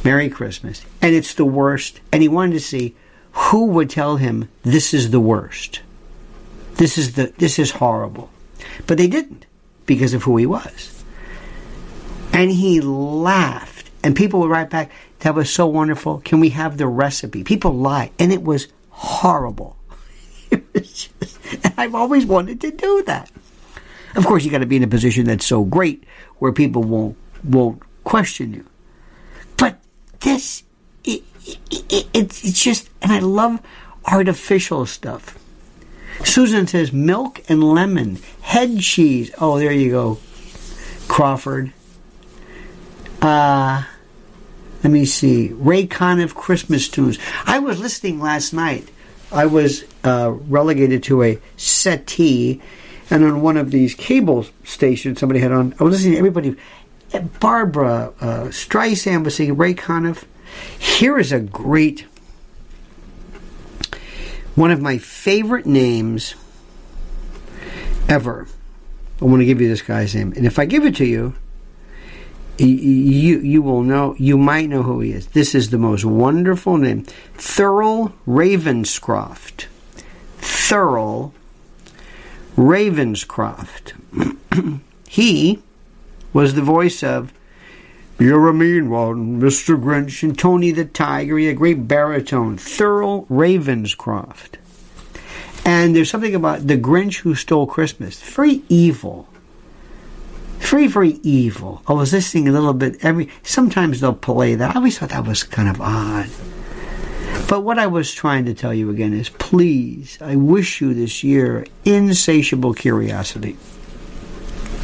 Merry 0.03 0.29
Christmas." 0.29 0.85
And 1.01 1.15
it's 1.15 1.33
the 1.33 1.45
worst, 1.45 2.01
and 2.11 2.21
he 2.21 2.27
wanted 2.27 2.53
to 2.53 2.59
see 2.59 2.95
who 3.31 3.65
would 3.67 3.89
tell 3.89 4.17
him 4.17 4.49
this 4.63 4.93
is 4.93 5.11
the 5.11 5.19
worst. 5.19 5.81
This 6.75 6.97
is 6.97 7.13
the 7.13 7.33
this 7.37 7.57
is 7.57 7.71
horrible, 7.71 8.29
but 8.87 8.97
they 8.97 9.07
didn't 9.07 9.45
because 9.85 10.13
of 10.13 10.23
who 10.23 10.35
he 10.37 10.45
was, 10.45 11.03
and 12.33 12.51
he 12.51 12.81
laughed, 12.81 13.89
and 14.03 14.15
people 14.15 14.41
would 14.41 14.49
write 14.49 14.69
back. 14.69 14.91
That 15.19 15.33
was 15.33 15.49
so 15.49 15.65
wonderful. 15.65 16.21
Can 16.23 16.39
we 16.39 16.49
have 16.49 16.77
the 16.77 16.87
recipe? 16.87 17.43
People 17.43 17.73
lie, 17.73 18.11
and 18.19 18.31
it 18.31 18.43
was 18.43 18.67
horrible. 18.95 19.77
Just, 20.73 21.11
I've 21.77 21.95
always 21.95 22.25
wanted 22.25 22.61
to 22.61 22.71
do 22.71 23.03
that. 23.03 23.29
Of 24.15 24.25
course, 24.25 24.45
you 24.45 24.51
got 24.51 24.59
to 24.59 24.65
be 24.65 24.77
in 24.77 24.83
a 24.83 24.87
position 24.87 25.25
that's 25.25 25.45
so 25.45 25.63
great 25.63 26.05
where 26.39 26.53
people 26.53 26.83
won't 26.83 27.17
won't 27.43 27.83
question 28.05 28.53
you. 28.53 28.65
But 29.57 29.79
this, 30.21 30.63
it, 31.03 31.23
it, 31.45 31.85
it, 31.89 32.07
it's 32.15 32.63
just, 32.63 32.89
and 33.01 33.11
I 33.11 33.19
love 33.19 33.59
artificial 34.05 34.85
stuff. 34.85 35.37
Susan 36.23 36.65
says 36.65 36.93
milk 36.93 37.41
and 37.49 37.61
lemon, 37.61 38.19
head 38.41 38.79
cheese. 38.79 39.31
Oh, 39.39 39.59
there 39.59 39.71
you 39.73 39.91
go, 39.91 40.17
Crawford. 41.09 41.73
Uh, 43.21 43.83
let 44.85 44.91
me 44.91 45.05
see. 45.05 45.47
Ray 45.47 45.87
Conniff 45.87 46.35
Christmas 46.35 46.87
tunes. 46.87 47.17
I 47.47 47.57
was 47.57 47.79
listening 47.79 48.19
last 48.19 48.53
night. 48.53 48.87
I 49.31 49.47
was 49.47 49.83
uh, 50.03 50.29
relegated 50.47 51.01
to 51.05 51.23
a 51.23 51.39
settee, 51.57 52.61
and 53.09 53.23
on 53.23 53.41
one 53.41 53.57
of 53.57 53.71
these 53.71 53.95
cable 53.95 54.45
stations, 54.63 55.19
somebody 55.19 55.39
had 55.39 55.51
on. 55.51 55.73
I 55.79 55.83
was 55.83 55.95
listening 55.95 56.13
to 56.13 56.19
everybody. 56.19 56.55
Barbara 57.39 58.13
uh, 58.21 58.43
Streisand 58.49 59.23
was 59.23 59.33
singing 59.33 59.57
Ray 59.57 59.73
Conniff. 59.73 60.25
Here 60.77 61.17
is 61.17 61.31
a 61.31 61.39
great, 61.39 62.05
one 64.53 64.69
of 64.69 64.81
my 64.81 64.99
favorite 64.99 65.65
names 65.65 66.35
ever. 68.07 68.47
I 69.19 69.25
want 69.25 69.39
to 69.39 69.45
give 69.45 69.61
you 69.61 69.67
this 69.67 69.81
guy's 69.81 70.13
name. 70.13 70.31
And 70.33 70.45
if 70.45 70.59
I 70.59 70.65
give 70.65 70.85
it 70.85 70.95
to 70.97 71.05
you, 71.05 71.33
you 72.57 73.39
you 73.39 73.61
will 73.61 73.81
know 73.81 74.15
you 74.17 74.37
might 74.37 74.69
know 74.69 74.83
who 74.83 75.01
he 75.01 75.11
is. 75.11 75.27
This 75.27 75.53
is 75.53 75.69
the 75.69 75.77
most 75.77 76.05
wonderful 76.05 76.77
name. 76.77 77.03
Thurl 77.37 78.13
Ravenscroft. 78.27 79.65
Thurl 80.39 81.31
Ravenscroft. 82.55 84.79
he 85.07 85.59
was 86.33 86.53
the 86.53 86.61
voice 86.61 87.03
of 87.03 87.33
You're 88.19 88.47
a 88.47 88.53
mean 88.53 88.89
one, 88.89 89.41
Mr. 89.41 89.81
Grinch, 89.81 90.23
and 90.23 90.37
Tony 90.37 90.71
the 90.71 90.85
Tiger. 90.85 91.37
He 91.37 91.49
a 91.49 91.53
great 91.53 91.87
baritone. 91.87 92.57
Thurl 92.57 93.27
Ravenscroft. 93.27 94.55
And 95.65 95.95
there's 95.95 96.11
something 96.11 96.35
about 96.35 96.67
the 96.67 96.77
Grinch 96.77 97.17
who 97.17 97.35
stole 97.35 97.65
Christmas. 97.65 98.21
Very 98.21 98.61
evil. 98.69 99.27
Very, 100.65 100.87
very 100.87 101.19
evil. 101.21 101.81
I 101.87 101.93
was 101.93 102.11
listening 102.11 102.47
a 102.47 102.51
little 102.51 102.73
bit 102.73 103.05
every 103.05 103.29
sometimes 103.43 104.01
they'll 104.01 104.13
play 104.13 104.55
that. 104.55 104.75
I 104.75 104.79
always 104.79 104.97
thought 104.97 105.09
that 105.09 105.25
was 105.25 105.43
kind 105.43 105.69
of 105.69 105.79
odd. 105.79 106.27
But 107.47 107.61
what 107.61 107.77
I 107.77 107.85
was 107.85 108.11
trying 108.11 108.45
to 108.45 108.55
tell 108.55 108.73
you 108.73 108.89
again 108.89 109.13
is 109.13 109.29
please, 109.29 110.17
I 110.19 110.35
wish 110.35 110.81
you 110.81 110.95
this 110.95 111.23
year 111.23 111.67
insatiable 111.85 112.73
curiosity. 112.73 113.57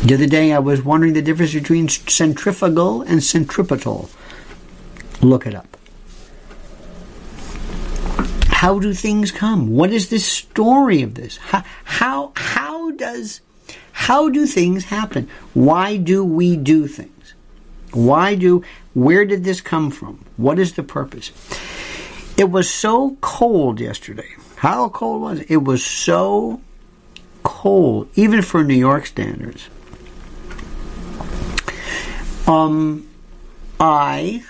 The 0.03 0.13
other 0.13 0.27
day 0.27 0.53
I 0.53 0.59
was 0.59 0.83
wondering 0.83 1.13
the 1.13 1.21
difference 1.23 1.53
between 1.53 1.89
centrifugal 1.89 3.01
and 3.01 3.23
centripetal. 3.23 4.09
Look 5.21 5.47
it 5.47 5.55
up. 5.55 5.77
How 8.49 8.77
do 8.77 8.93
things 8.93 9.31
come? 9.31 9.71
What 9.71 9.91
is 9.91 10.09
the 10.09 10.19
story 10.19 11.01
of 11.01 11.15
this? 11.15 11.37
How, 11.37 11.63
how, 11.83 12.31
how 12.35 12.91
does, 12.91 13.41
how 13.91 14.29
do 14.29 14.45
things 14.45 14.85
happen? 14.85 15.29
Why 15.53 15.97
do 15.97 16.23
we 16.23 16.57
do 16.57 16.87
things? 16.87 17.33
Why 17.91 18.35
do, 18.35 18.63
where 18.93 19.25
did 19.25 19.43
this 19.43 19.61
come 19.61 19.91
from? 19.91 20.23
What 20.37 20.59
is 20.59 20.73
the 20.73 20.83
purpose? 20.83 21.31
It 22.37 22.49
was 22.49 22.69
so 22.69 23.17
cold 23.21 23.79
yesterday. 23.79 24.29
How 24.55 24.89
cold 24.89 25.21
was 25.21 25.39
it? 25.39 25.51
It 25.51 25.63
was 25.63 25.83
so 25.83 26.61
cold, 27.43 28.09
even 28.15 28.41
for 28.41 28.63
New 28.63 28.75
York 28.75 29.05
standards. 29.05 29.67
Um, 32.47 33.07
I 33.79 34.43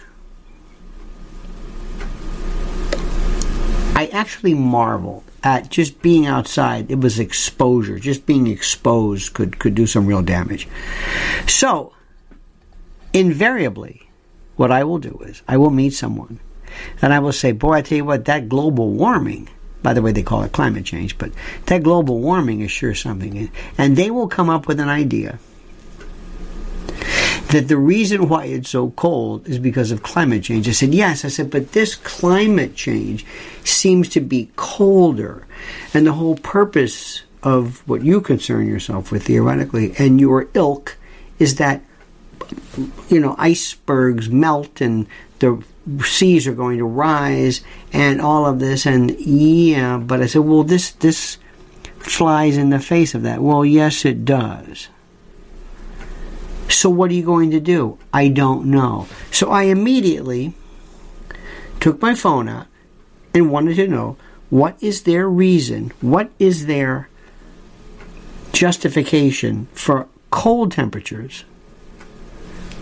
I 3.96 4.08
actually 4.08 4.54
marveled 4.54 5.24
at 5.44 5.70
just 5.70 6.02
being 6.02 6.26
outside. 6.26 6.92
It 6.92 7.00
was 7.00 7.20
exposure. 7.20 8.00
Just 8.00 8.26
being 8.26 8.48
exposed 8.48 9.34
could, 9.34 9.60
could 9.60 9.76
do 9.76 9.88
some 9.88 10.06
real 10.06 10.22
damage. 10.22 10.68
So, 11.48 11.94
invariably, 13.14 14.10
what 14.56 14.72
I 14.72 14.84
will 14.84 15.00
do 15.00 15.22
is 15.26 15.42
I 15.48 15.58
will 15.58 15.70
meet 15.70 15.94
someone 15.94 16.40
and 17.02 17.14
I 17.14 17.20
will 17.20 17.34
say, 17.34 17.52
Boy, 17.52 17.74
I 17.74 17.82
tell 17.82 17.98
you 17.98 18.06
what, 18.06 18.26
that 18.26 18.50
global 18.50 18.90
warming, 18.90 19.50
by 19.82 19.94
the 19.94 20.02
way, 20.02 20.12
they 20.12 20.24
call 20.24 20.44
it 20.44 20.52
climate 20.52 20.86
change, 20.86 21.18
but 21.18 21.32
that 21.66 21.84
global 21.84 22.20
warming 22.20 22.62
is 22.62 22.72
sure 22.72 22.94
something. 22.94 23.52
And 23.78 23.98
they 23.98 24.12
will 24.12 24.28
come 24.28 24.50
up 24.50 24.68
with 24.68 24.80
an 24.80 24.90
idea 24.90 25.40
that 27.52 27.68
the 27.68 27.78
reason 27.78 28.30
why 28.30 28.46
it's 28.46 28.70
so 28.70 28.92
cold 28.92 29.48
is 29.48 29.60
because 29.60 29.92
of 29.92 30.04
climate 30.04 30.44
change. 30.44 30.68
I 30.68 30.72
said, 30.72 30.94
yes. 30.94 31.26
I 31.26 31.28
said, 31.28 31.50
but 31.50 31.74
this 31.74 31.96
climate 31.96 32.76
change 32.76 33.26
seems 33.64 34.10
to 34.10 34.22
be 34.22 34.50
colder. 34.56 35.46
And 35.94 36.08
the 36.08 36.14
whole 36.14 36.38
purpose 36.38 37.24
of 37.44 37.88
what 37.88 38.04
you 38.04 38.22
concern 38.22 38.68
yourself 38.68 39.12
with 39.12 39.26
theoretically 39.26 39.94
and 39.98 40.20
your 40.20 40.48
ilk 40.54 40.98
is 41.40 41.56
that, 41.56 41.82
you 43.10 43.20
know, 43.20 43.36
icebergs 43.38 44.30
melt 44.30 44.82
and 44.82 45.08
the 45.40 45.64
seas 46.04 46.48
are 46.48 46.54
going 46.54 46.78
to 46.78 46.86
rise 46.86 47.62
and 47.92 48.22
all 48.22 48.46
of 48.46 48.60
this. 48.60 48.86
And 48.86 49.20
yeah, 49.20 49.98
but 49.98 50.22
I 50.22 50.28
said, 50.28 50.42
well, 50.42 50.64
this, 50.64 50.92
this 50.92 51.38
flies 51.98 52.58
in 52.58 52.70
the 52.70 52.80
face 52.80 53.16
of 53.16 53.24
that. 53.24 53.42
Well, 53.42 53.66
yes, 53.66 54.06
it 54.06 54.24
does. 54.24 54.88
So 56.72 56.90
what 56.90 57.12
are 57.12 57.14
you 57.14 57.24
going 57.24 57.52
to 57.52 57.60
do? 57.60 57.98
I 58.14 58.30
don't 58.30 58.66
know. 58.66 59.08
So 59.32 59.52
I 59.52 59.64
immediately 59.64 60.54
took 61.80 62.02
my 62.02 62.16
phone 62.16 62.48
out 62.48 62.68
and 63.34 63.52
wanted 63.52 63.76
to 63.76 63.88
know 63.88 64.18
what 64.50 64.76
is 64.82 65.04
their 65.04 65.30
reason, 65.30 65.92
what 66.02 66.32
is 66.40 66.66
their 66.66 67.10
justification 68.54 69.68
for 69.74 70.08
cold 70.30 70.72
temperatures 70.72 71.44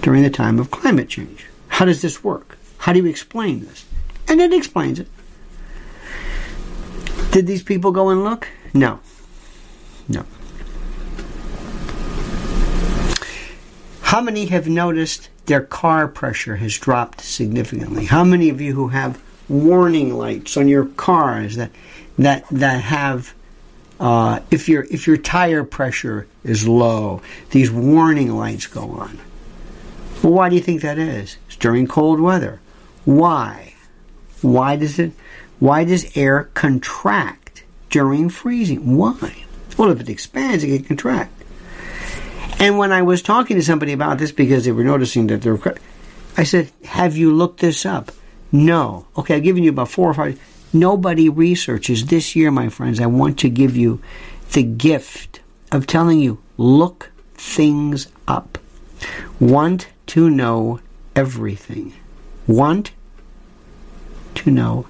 during 0.02 0.24
the 0.24 0.30
time 0.30 0.60
of 0.60 0.72
climate 0.72 1.10
change. 1.10 1.46
How 1.68 1.86
does 1.86 2.02
this 2.02 2.24
work? 2.24 2.58
How 2.78 2.94
do 2.94 3.00
you 3.00 3.06
explain 3.06 3.66
this? 3.66 3.86
And 4.28 4.40
it 4.40 4.54
explains 4.54 5.00
it. 5.00 5.08
Did 7.32 7.48
these 7.48 7.64
people 7.64 7.92
go 7.92 8.10
and 8.10 8.24
look? 8.24 8.48
No. 8.74 9.00
No. 10.08 10.26
How 14.10 14.22
many 14.22 14.48
have 14.48 14.68
noticed 14.68 15.30
their 15.46 15.62
car 15.62 16.08
pressure 16.08 16.56
has 16.56 16.76
dropped 16.76 17.22
significantly? 17.22 18.06
How 18.06 18.24
many 18.24 18.50
of 18.50 18.60
you 18.60 18.74
who 18.74 18.88
have 18.88 19.22
warning 19.48 20.18
lights 20.18 20.58
on 20.58 20.68
your 20.68 20.86
cars 20.86 21.58
that 21.58 21.70
that 22.18 22.44
that 22.50 22.82
have 22.82 23.36
uh, 24.00 24.40
if 24.50 24.68
your 24.68 24.88
if 24.90 25.06
your 25.06 25.18
tire 25.18 25.64
pressure 25.64 26.26
is 26.44 26.68
low, 26.68 27.22
these 27.52 27.70
warning 27.70 28.36
lights 28.36 28.66
go 28.66 28.82
on. 28.82 29.20
Well, 30.24 30.34
why 30.34 30.50
do 30.50 30.56
you 30.56 30.62
think 30.64 30.82
that 30.82 30.98
is? 30.98 31.38
It's 31.46 31.56
during 31.56 31.86
cold 31.86 32.20
weather. 32.20 32.60
Why? 33.06 33.76
Why 34.42 34.76
does 34.76 34.98
it? 34.98 35.12
Why 35.60 35.84
does 35.84 36.18
air 36.18 36.46
contract 36.56 37.64
during 37.92 38.30
freezing? 38.30 38.98
Why? 38.98 39.46
Well, 39.78 39.92
if 39.92 40.00
it 40.00 40.10
expands, 40.10 40.64
it 40.64 40.70
can 40.70 40.98
contract. 40.98 41.39
And 42.60 42.78
when 42.78 42.92
I 42.92 43.02
was 43.02 43.22
talking 43.22 43.56
to 43.56 43.64
somebody 43.64 43.94
about 43.94 44.18
this 44.18 44.32
because 44.32 44.66
they 44.66 44.72
were 44.72 44.84
noticing 44.84 45.28
that 45.28 45.42
there 45.42 45.56
were, 45.56 45.76
I 46.38 46.44
said, 46.44 46.72
"Have 46.84 47.16
you 47.16 47.34
looked 47.34 47.62
this 47.62 47.86
up?" 47.86 48.12
No. 48.52 49.06
Okay, 49.18 49.36
I've 49.36 49.44
given 49.44 49.64
you 49.64 49.70
about 49.70 49.90
four 49.90 50.10
or 50.10 50.14
five. 50.14 50.40
Nobody 50.74 51.30
researches 51.30 52.06
this 52.06 52.36
year, 52.36 52.52
my 52.52 52.70
friends. 52.70 53.00
I 53.00 53.06
want 53.06 53.40
to 53.40 53.50
give 53.50 53.76
you 53.76 54.02
the 54.52 54.64
gift 54.64 55.40
of 55.72 55.88
telling 55.88 56.20
you, 56.20 56.40
look 56.58 57.12
things 57.36 58.08
up. 58.28 58.58
Want 59.40 59.88
to 60.08 60.30
know 60.30 60.80
everything. 61.16 61.94
Want 62.48 62.92
to 64.36 64.52
know 64.52 64.86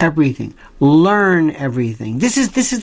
everything. 0.00 0.54
Learn 0.80 1.50
everything. 1.52 2.18
This 2.18 2.36
is 2.36 2.50
this 2.52 2.72
is 2.72 2.82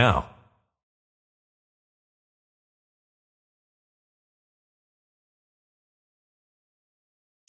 now. 0.00 0.39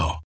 now. 0.00 0.29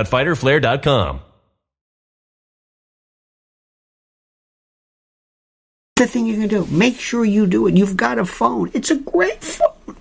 www.fighterflare.com 0.05 1.21
fighterflare.com. 1.21 1.21
The 5.95 6.07
thing 6.07 6.25
you 6.25 6.35
can 6.35 6.47
do. 6.47 6.65
Make 6.65 6.99
sure 6.99 7.23
you 7.23 7.45
do 7.45 7.67
it. 7.67 7.77
You've 7.77 7.95
got 7.95 8.17
a 8.17 8.25
phone. 8.25 8.71
It's 8.73 8.89
a 8.89 8.95
great 8.95 9.43
phone. 9.43 9.95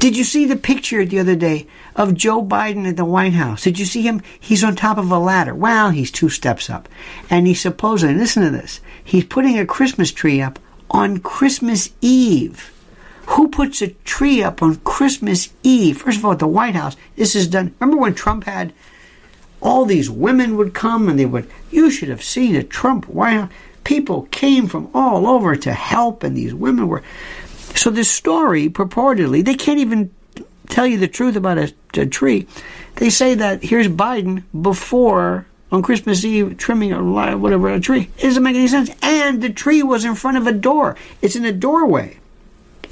Did 0.00 0.16
you 0.16 0.24
see 0.24 0.46
the 0.46 0.56
picture 0.56 1.04
the 1.04 1.20
other 1.20 1.36
day 1.36 1.68
of 1.94 2.14
Joe 2.14 2.44
Biden 2.44 2.88
at 2.88 2.96
the 2.96 3.04
White 3.04 3.34
House? 3.34 3.62
Did 3.62 3.78
you 3.78 3.84
see 3.84 4.02
him? 4.02 4.20
He's 4.40 4.64
on 4.64 4.74
top 4.74 4.98
of 4.98 5.12
a 5.12 5.18
ladder. 5.18 5.54
Well, 5.54 5.90
he's 5.90 6.10
two 6.10 6.28
steps 6.28 6.68
up. 6.68 6.88
And 7.30 7.46
he's 7.46 7.60
supposedly, 7.60 8.16
listen 8.16 8.42
to 8.42 8.50
this, 8.50 8.80
he's 9.04 9.24
putting 9.24 9.60
a 9.60 9.64
Christmas 9.64 10.10
tree 10.10 10.42
up 10.42 10.58
on 10.90 11.18
Christmas 11.18 11.90
Eve. 12.00 12.72
Who 13.26 13.48
puts 13.48 13.82
a 13.82 13.88
tree 13.88 14.42
up 14.42 14.62
on 14.62 14.76
Christmas 14.76 15.52
Eve? 15.62 15.98
First 15.98 16.18
of 16.18 16.24
all, 16.24 16.32
at 16.32 16.38
the 16.38 16.46
White 16.46 16.74
House, 16.74 16.96
this 17.16 17.34
is 17.34 17.48
done. 17.48 17.74
Remember 17.80 18.00
when 18.00 18.14
Trump 18.14 18.44
had 18.44 18.72
all 19.60 19.84
these 19.84 20.10
women 20.10 20.56
would 20.56 20.74
come 20.74 21.08
and 21.08 21.18
they 21.18 21.26
would, 21.26 21.48
you 21.70 21.90
should 21.90 22.08
have 22.08 22.22
seen 22.22 22.56
a 22.56 22.62
Trump 22.62 23.08
White 23.08 23.34
House. 23.34 23.50
People 23.84 24.22
came 24.30 24.66
from 24.66 24.90
all 24.94 25.26
over 25.26 25.56
to 25.56 25.72
help, 25.72 26.22
and 26.22 26.36
these 26.36 26.54
women 26.54 26.88
were. 26.88 27.02
So, 27.74 27.90
this 27.90 28.10
story, 28.10 28.68
purportedly, 28.68 29.44
they 29.44 29.54
can't 29.54 29.80
even 29.80 30.12
tell 30.68 30.86
you 30.86 30.98
the 30.98 31.08
truth 31.08 31.36
about 31.36 31.58
a, 31.58 31.72
a 31.94 32.06
tree. 32.06 32.46
They 32.96 33.10
say 33.10 33.34
that 33.34 33.62
here's 33.62 33.88
Biden 33.88 34.44
before 34.60 35.46
on 35.72 35.82
Christmas 35.82 36.24
Eve 36.24 36.56
trimming 36.58 36.92
a 36.92 37.36
whatever 37.36 37.70
a 37.70 37.80
tree. 37.80 38.10
It 38.18 38.22
doesn't 38.22 38.42
make 38.42 38.56
any 38.56 38.68
sense. 38.68 38.90
And 39.02 39.42
the 39.42 39.50
tree 39.50 39.82
was 39.82 40.04
in 40.04 40.14
front 40.14 40.36
of 40.36 40.46
a 40.46 40.52
door. 40.52 40.96
It's 41.22 41.34
in 41.34 41.44
a 41.44 41.52
doorway. 41.52 42.18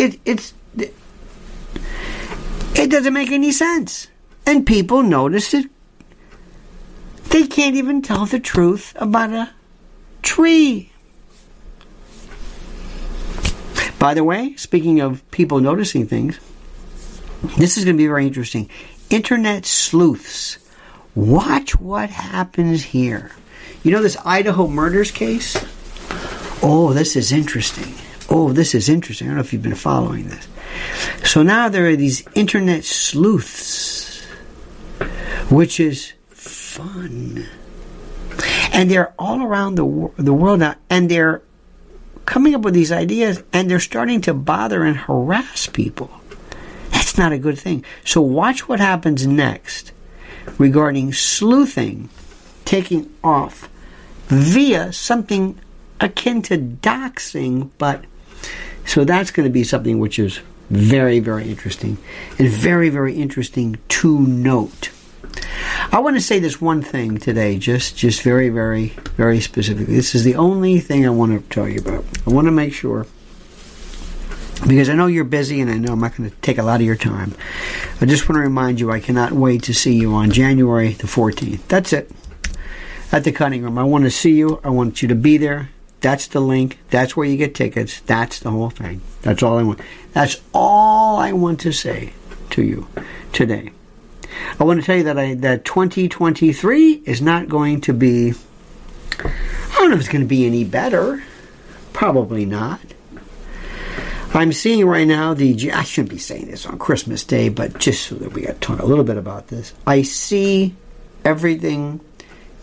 It, 0.00 0.18
it's 0.24 0.54
it 2.74 2.90
doesn't 2.90 3.12
make 3.12 3.30
any 3.30 3.52
sense. 3.52 4.08
And 4.46 4.66
people 4.66 5.02
notice 5.02 5.52
it. 5.52 5.66
They 7.28 7.46
can't 7.46 7.76
even 7.76 8.00
tell 8.00 8.24
the 8.24 8.40
truth 8.40 8.94
about 8.96 9.30
a 9.30 9.50
tree. 10.22 10.90
By 13.98 14.14
the 14.14 14.24
way, 14.24 14.54
speaking 14.56 15.00
of 15.00 15.30
people 15.30 15.60
noticing 15.60 16.06
things, 16.06 16.40
this 17.58 17.76
is 17.76 17.84
going 17.84 17.96
to 17.96 18.02
be 18.02 18.06
very 18.06 18.26
interesting. 18.26 18.70
Internet 19.10 19.66
sleuths. 19.66 20.56
Watch 21.14 21.78
what 21.78 22.08
happens 22.08 22.82
here. 22.82 23.32
You 23.82 23.92
know 23.92 24.02
this 24.02 24.16
Idaho 24.24 24.66
murders 24.66 25.10
case? 25.10 25.62
Oh, 26.62 26.94
this 26.94 27.16
is 27.16 27.32
interesting 27.32 27.92
oh, 28.30 28.52
this 28.52 28.74
is 28.74 28.88
interesting. 28.88 29.26
I 29.26 29.30
don't 29.30 29.36
know 29.36 29.42
if 29.42 29.52
you've 29.52 29.62
been 29.62 29.74
following 29.74 30.28
this. 30.28 30.48
So 31.24 31.42
now 31.42 31.68
there 31.68 31.88
are 31.88 31.96
these 31.96 32.24
internet 32.34 32.84
sleuths, 32.84 34.24
which 35.50 35.80
is 35.80 36.12
fun. 36.28 37.46
And 38.72 38.90
they're 38.90 39.12
all 39.18 39.42
around 39.42 39.74
the, 39.74 40.10
the 40.16 40.32
world 40.32 40.60
now, 40.60 40.76
and 40.88 41.10
they're 41.10 41.42
coming 42.24 42.54
up 42.54 42.62
with 42.62 42.74
these 42.74 42.92
ideas, 42.92 43.42
and 43.52 43.68
they're 43.68 43.80
starting 43.80 44.20
to 44.22 44.32
bother 44.32 44.84
and 44.84 44.96
harass 44.96 45.66
people. 45.66 46.10
That's 46.90 47.18
not 47.18 47.32
a 47.32 47.38
good 47.38 47.58
thing. 47.58 47.84
So 48.04 48.20
watch 48.20 48.68
what 48.68 48.78
happens 48.78 49.26
next 49.26 49.92
regarding 50.58 51.12
sleuthing 51.12 52.08
taking 52.64 53.12
off 53.24 53.68
via 54.28 54.92
something 54.92 55.58
akin 56.00 56.40
to 56.42 56.56
doxing, 56.56 57.70
but 57.78 58.04
so 58.90 59.04
that's 59.04 59.30
going 59.30 59.44
to 59.44 59.52
be 59.52 59.62
something 59.62 60.00
which 60.00 60.18
is 60.18 60.40
very, 60.68 61.20
very 61.20 61.48
interesting 61.48 61.96
and 62.40 62.48
very, 62.48 62.88
very 62.88 63.14
interesting 63.14 63.78
to 63.88 64.18
note. 64.18 64.90
I 65.92 66.00
want 66.00 66.16
to 66.16 66.20
say 66.20 66.40
this 66.40 66.60
one 66.60 66.82
thing 66.82 67.18
today, 67.18 67.56
just, 67.56 67.96
just 67.96 68.22
very, 68.22 68.48
very, 68.48 68.88
very 69.16 69.40
specifically. 69.40 69.94
This 69.94 70.16
is 70.16 70.24
the 70.24 70.34
only 70.34 70.80
thing 70.80 71.06
I 71.06 71.10
want 71.10 71.40
to 71.40 71.54
tell 71.54 71.68
you 71.68 71.78
about. 71.78 72.04
I 72.26 72.30
want 72.30 72.48
to 72.48 72.50
make 72.50 72.72
sure, 72.74 73.06
because 74.66 74.88
I 74.88 74.94
know 74.94 75.06
you're 75.06 75.22
busy 75.22 75.60
and 75.60 75.70
I 75.70 75.78
know 75.78 75.92
I'm 75.92 76.00
not 76.00 76.16
going 76.16 76.28
to 76.28 76.36
take 76.38 76.58
a 76.58 76.64
lot 76.64 76.80
of 76.80 76.86
your 76.86 76.96
time. 76.96 77.36
I 78.00 78.06
just 78.06 78.28
want 78.28 78.38
to 78.38 78.42
remind 78.42 78.80
you 78.80 78.90
I 78.90 78.98
cannot 78.98 79.30
wait 79.30 79.62
to 79.64 79.72
see 79.72 79.94
you 79.94 80.14
on 80.14 80.32
January 80.32 80.94
the 80.94 81.06
14th. 81.06 81.60
That's 81.68 81.92
it. 81.92 82.10
At 83.12 83.22
the 83.22 83.30
cutting 83.30 83.62
room. 83.62 83.78
I 83.78 83.84
want 83.84 84.02
to 84.02 84.10
see 84.10 84.32
you. 84.32 84.60
I 84.64 84.70
want 84.70 85.00
you 85.00 85.06
to 85.06 85.14
be 85.14 85.36
there. 85.36 85.68
That's 86.00 86.28
the 86.28 86.40
link. 86.40 86.78
That's 86.90 87.16
where 87.16 87.26
you 87.26 87.36
get 87.36 87.54
tickets. 87.54 88.00
That's 88.00 88.40
the 88.40 88.50
whole 88.50 88.70
thing. 88.70 89.02
That's 89.22 89.42
all 89.42 89.58
I 89.58 89.62
want. 89.62 89.80
That's 90.12 90.40
all 90.54 91.18
I 91.18 91.32
want 91.32 91.60
to 91.60 91.72
say 91.72 92.12
to 92.50 92.62
you 92.62 92.88
today. 93.32 93.72
I 94.58 94.64
want 94.64 94.80
to 94.80 94.86
tell 94.86 94.96
you 94.96 95.04
that 95.04 95.18
I, 95.18 95.34
that 95.34 95.64
2023 95.64 97.02
is 97.04 97.20
not 97.20 97.48
going 97.48 97.82
to 97.82 97.92
be. 97.92 98.32
I 99.20 99.74
don't 99.74 99.90
know 99.90 99.96
if 99.96 100.00
it's 100.00 100.08
going 100.08 100.22
to 100.22 100.28
be 100.28 100.46
any 100.46 100.64
better. 100.64 101.22
Probably 101.92 102.46
not. 102.46 102.80
I'm 104.32 104.52
seeing 104.52 104.86
right 104.86 105.06
now 105.06 105.34
the. 105.34 105.72
I 105.72 105.82
shouldn't 105.82 106.10
be 106.10 106.18
saying 106.18 106.46
this 106.46 106.64
on 106.64 106.78
Christmas 106.78 107.24
Day, 107.24 107.48
but 107.48 107.78
just 107.78 108.06
so 108.06 108.14
that 108.16 108.32
we 108.32 108.42
got 108.42 108.54
to 108.54 108.60
talk 108.60 108.78
a 108.78 108.86
little 108.86 109.04
bit 109.04 109.16
about 109.16 109.48
this. 109.48 109.74
I 109.86 110.02
see 110.02 110.74
everything 111.24 112.00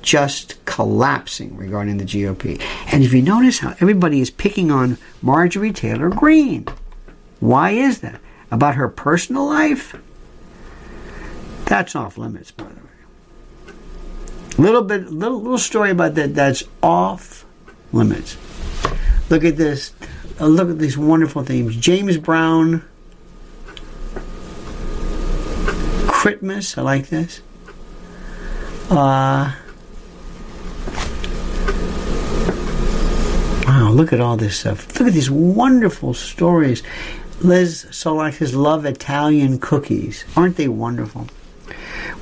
just 0.02 0.64
collapsing 0.66 1.56
regarding 1.58 1.98
the 1.98 2.06
GOP. 2.06 2.62
And 2.92 3.04
if 3.04 3.14
you 3.14 3.22
notice 3.22 3.60
how 3.60 3.76
everybody 3.80 4.22
is 4.22 4.30
picking 4.30 4.72
on 4.72 4.98
Marjorie 5.22 5.74
Taylor 5.74 6.10
Greene, 6.10 6.68
why 7.40 7.72
is 7.72 8.00
that? 8.02 8.20
About 8.50 8.76
her 8.76 8.88
personal 8.88 9.46
life? 9.46 9.96
That's 11.66 11.96
off 11.96 12.18
limits, 12.18 12.52
by 12.52 12.64
the 12.64 12.70
way. 12.70 13.74
Little 14.58 14.82
bit, 14.82 15.12
little 15.12 15.42
little 15.42 15.58
story 15.58 15.92
about 15.92 16.16
that. 16.16 16.34
That's 16.34 16.64
off 16.82 17.46
limits. 17.92 18.38
Look 19.30 19.44
at 19.44 19.58
this. 19.58 19.94
Uh, 20.40 20.48
look 20.48 20.70
at 20.70 20.80
these 20.80 20.98
wonderful 20.98 21.44
themes. 21.44 21.76
James 21.76 22.18
Brown. 22.18 22.84
Christmas. 26.08 26.78
I 26.78 26.82
like 26.82 27.10
this. 27.10 27.42
Uh, 28.90 29.54
wow, 33.68 33.92
look 33.92 34.14
at 34.14 34.22
all 34.22 34.38
this 34.38 34.60
stuff. 34.60 34.88
Look 35.00 35.10
at 35.10 35.14
these 35.14 35.30
wonderful 35.30 36.14
stories. 36.14 36.84
Liz 37.42 37.86
Solak 37.92 38.34
says, 38.34 38.56
love 38.56 38.86
Italian 38.86 39.60
cookies. 39.60 40.26
Aren't 40.36 40.58
they 40.58 40.68
wonderful? 40.68 41.28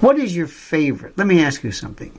What 0.02 0.18
is 0.18 0.36
your 0.36 0.48
favorite? 0.48 1.18
Let 1.18 1.28
me 1.28 1.42
ask 1.44 1.64
you 1.64 1.72
something. 1.72 2.12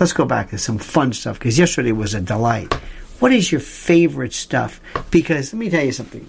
Let's 0.00 0.12
go 0.12 0.24
back 0.24 0.50
to 0.50 0.58
some 0.58 0.78
fun 0.78 1.12
stuff 1.12 1.38
because 1.38 1.58
yesterday 1.58 1.92
was 1.92 2.14
a 2.14 2.20
delight. 2.20 2.74
What 3.20 3.32
is 3.32 3.52
your 3.52 3.60
favorite 3.60 4.32
stuff? 4.32 4.80
Because 5.10 5.52
let 5.52 5.60
me 5.60 5.70
tell 5.70 5.84
you 5.84 5.92
something. 5.92 6.26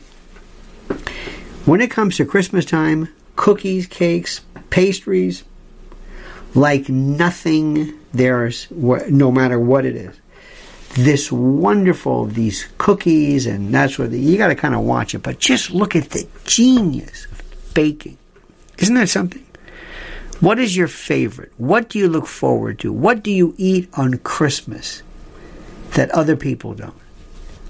When 1.65 1.81
it 1.81 1.89
comes 1.89 2.17
to 2.17 2.25
Christmas 2.25 2.65
time, 2.65 3.11
cookies, 3.35 3.87
cakes, 3.87 4.41
pastries, 4.69 5.43
like 6.53 6.87
nothing 6.89 7.99
there's, 8.13 8.69
no 8.71 9.31
matter 9.31 9.59
what 9.59 9.85
it 9.85 9.95
is. 9.95 10.15
This 10.95 11.31
wonderful, 11.31 12.25
these 12.25 12.67
cookies, 12.77 13.45
and 13.45 13.73
that's 13.73 13.97
the, 13.97 14.17
you 14.17 14.37
got 14.37 14.47
to 14.47 14.55
kind 14.55 14.73
of 14.73 14.81
watch 14.81 15.13
it. 15.13 15.19
But 15.19 15.39
just 15.39 15.71
look 15.71 15.95
at 15.95 16.09
the 16.09 16.27
genius 16.45 17.25
of 17.25 17.41
baking. 17.73 18.17
Isn't 18.77 18.95
that 18.95 19.09
something? 19.09 19.45
What 20.39 20.59
is 20.59 20.75
your 20.75 20.87
favorite? 20.87 21.51
What 21.57 21.89
do 21.89 21.99
you 21.99 22.09
look 22.09 22.27
forward 22.27 22.79
to? 22.79 22.91
What 22.91 23.23
do 23.23 23.31
you 23.31 23.53
eat 23.57 23.89
on 23.93 24.17
Christmas 24.19 25.03
that 25.91 26.11
other 26.11 26.35
people 26.35 26.73
don't? 26.73 26.93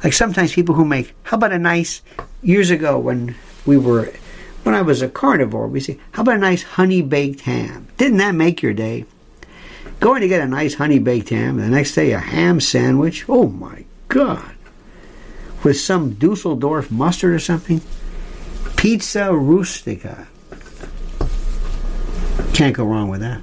Like 0.03 0.13
sometimes 0.13 0.53
people 0.53 0.75
who 0.75 0.85
make, 0.85 1.13
how 1.23 1.37
about 1.37 1.51
a 1.51 1.59
nice, 1.59 2.01
years 2.41 2.69
ago 2.69 2.99
when 2.99 3.35
we 3.65 3.77
were 3.77 4.13
when 4.63 4.73
I 4.73 4.81
was 4.81 5.03
a 5.03 5.09
carnivore, 5.09 5.67
we 5.67 5.79
say, 5.79 5.99
how 6.11 6.23
about 6.23 6.37
a 6.37 6.39
nice 6.39 6.63
honey 6.63 7.03
baked 7.03 7.41
ham? 7.41 7.87
Didn't 7.97 8.17
that 8.17 8.33
make 8.33 8.63
your 8.63 8.73
day? 8.73 9.05
Going 9.99 10.21
to 10.21 10.27
get 10.27 10.41
a 10.41 10.47
nice 10.47 10.75
honey 10.75 10.99
baked 10.99 11.29
ham, 11.29 11.57
the 11.57 11.67
next 11.67 11.95
day 11.95 12.11
a 12.11 12.19
ham 12.19 12.59
sandwich. 12.59 13.25
Oh 13.27 13.47
my 13.47 13.85
God. 14.07 14.51
With 15.63 15.79
some 15.79 16.13
Dusseldorf 16.13 16.91
mustard 16.91 17.33
or 17.33 17.39
something. 17.39 17.81
Pizza 18.75 19.33
rustica. 19.33 20.27
Can't 22.53 22.75
go 22.75 22.85
wrong 22.85 23.09
with 23.09 23.21
that. 23.21 23.41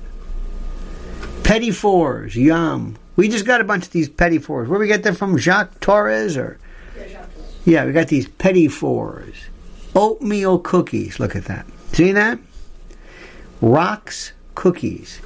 Petit 1.42 1.72
fours, 1.72 2.36
yum. 2.36 2.96
We 3.16 3.28
just 3.28 3.44
got 3.44 3.60
a 3.60 3.64
bunch 3.64 3.86
of 3.86 3.90
these 3.90 4.08
petit 4.08 4.38
fours. 4.38 4.68
Where 4.68 4.78
we 4.78 4.86
get 4.86 5.02
them 5.02 5.14
from? 5.14 5.36
Jacques 5.36 5.80
Torres 5.80 6.36
or? 6.36 6.58
Yeah, 7.64 7.84
we 7.84 7.92
got 7.92 8.08
these 8.08 8.28
petit 8.28 8.68
fours 8.68 9.34
oatmeal 9.94 10.58
cookies. 10.58 11.20
Look 11.20 11.36
at 11.36 11.44
that. 11.46 11.66
See 11.92 12.12
that? 12.12 12.38
Rocks 13.60 14.32
cookies. 14.54 15.20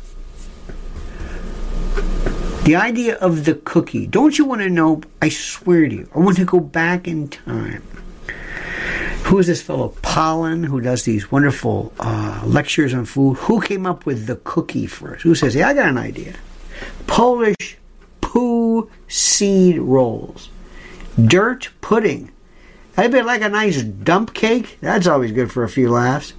The 2.67 2.75
idea 2.75 3.15
of 3.19 3.45
the 3.45 3.55
cookie. 3.55 4.09
Don't 4.09 4.37
you 4.37 4.45
want 4.45 4.61
to 4.63 4.69
know? 4.69 5.01
I 5.23 5.29
swear 5.29 5.89
to 5.89 5.95
you, 5.95 6.09
I 6.13 6.19
want 6.19 6.37
to 6.39 6.45
go 6.45 6.59
back 6.59 7.07
in 7.07 7.29
time. 7.29 7.81
Who 9.27 9.39
is 9.39 9.47
this 9.47 9.63
fellow, 9.63 9.91
Pollan 10.03 10.67
who 10.67 10.81
does 10.81 11.05
these 11.05 11.31
wonderful 11.31 11.93
uh, 12.01 12.43
lectures 12.45 12.93
on 12.93 13.05
food? 13.05 13.37
Who 13.37 13.61
came 13.61 13.87
up 13.87 14.05
with 14.05 14.27
the 14.27 14.35
cookie 14.43 14.89
first? 14.89 15.23
Who 15.23 15.37
says, 15.37 15.55
hey, 15.55 15.63
I 15.63 15.75
got 15.75 15.89
an 15.89 15.97
idea. 15.97 16.35
Polish 17.07 17.79
poo 18.21 18.91
seed 19.07 19.79
rolls. 19.79 20.49
Dirt 21.25 21.69
pudding. 21.81 22.33
Anybody 22.97 23.23
like 23.23 23.43
a 23.43 23.49
nice 23.49 23.81
dump 23.81 24.35
cake? 24.35 24.79
That's 24.81 25.07
always 25.07 25.31
good 25.31 25.53
for 25.53 25.63
a 25.63 25.69
few 25.69 25.89
laughs. 25.89 26.33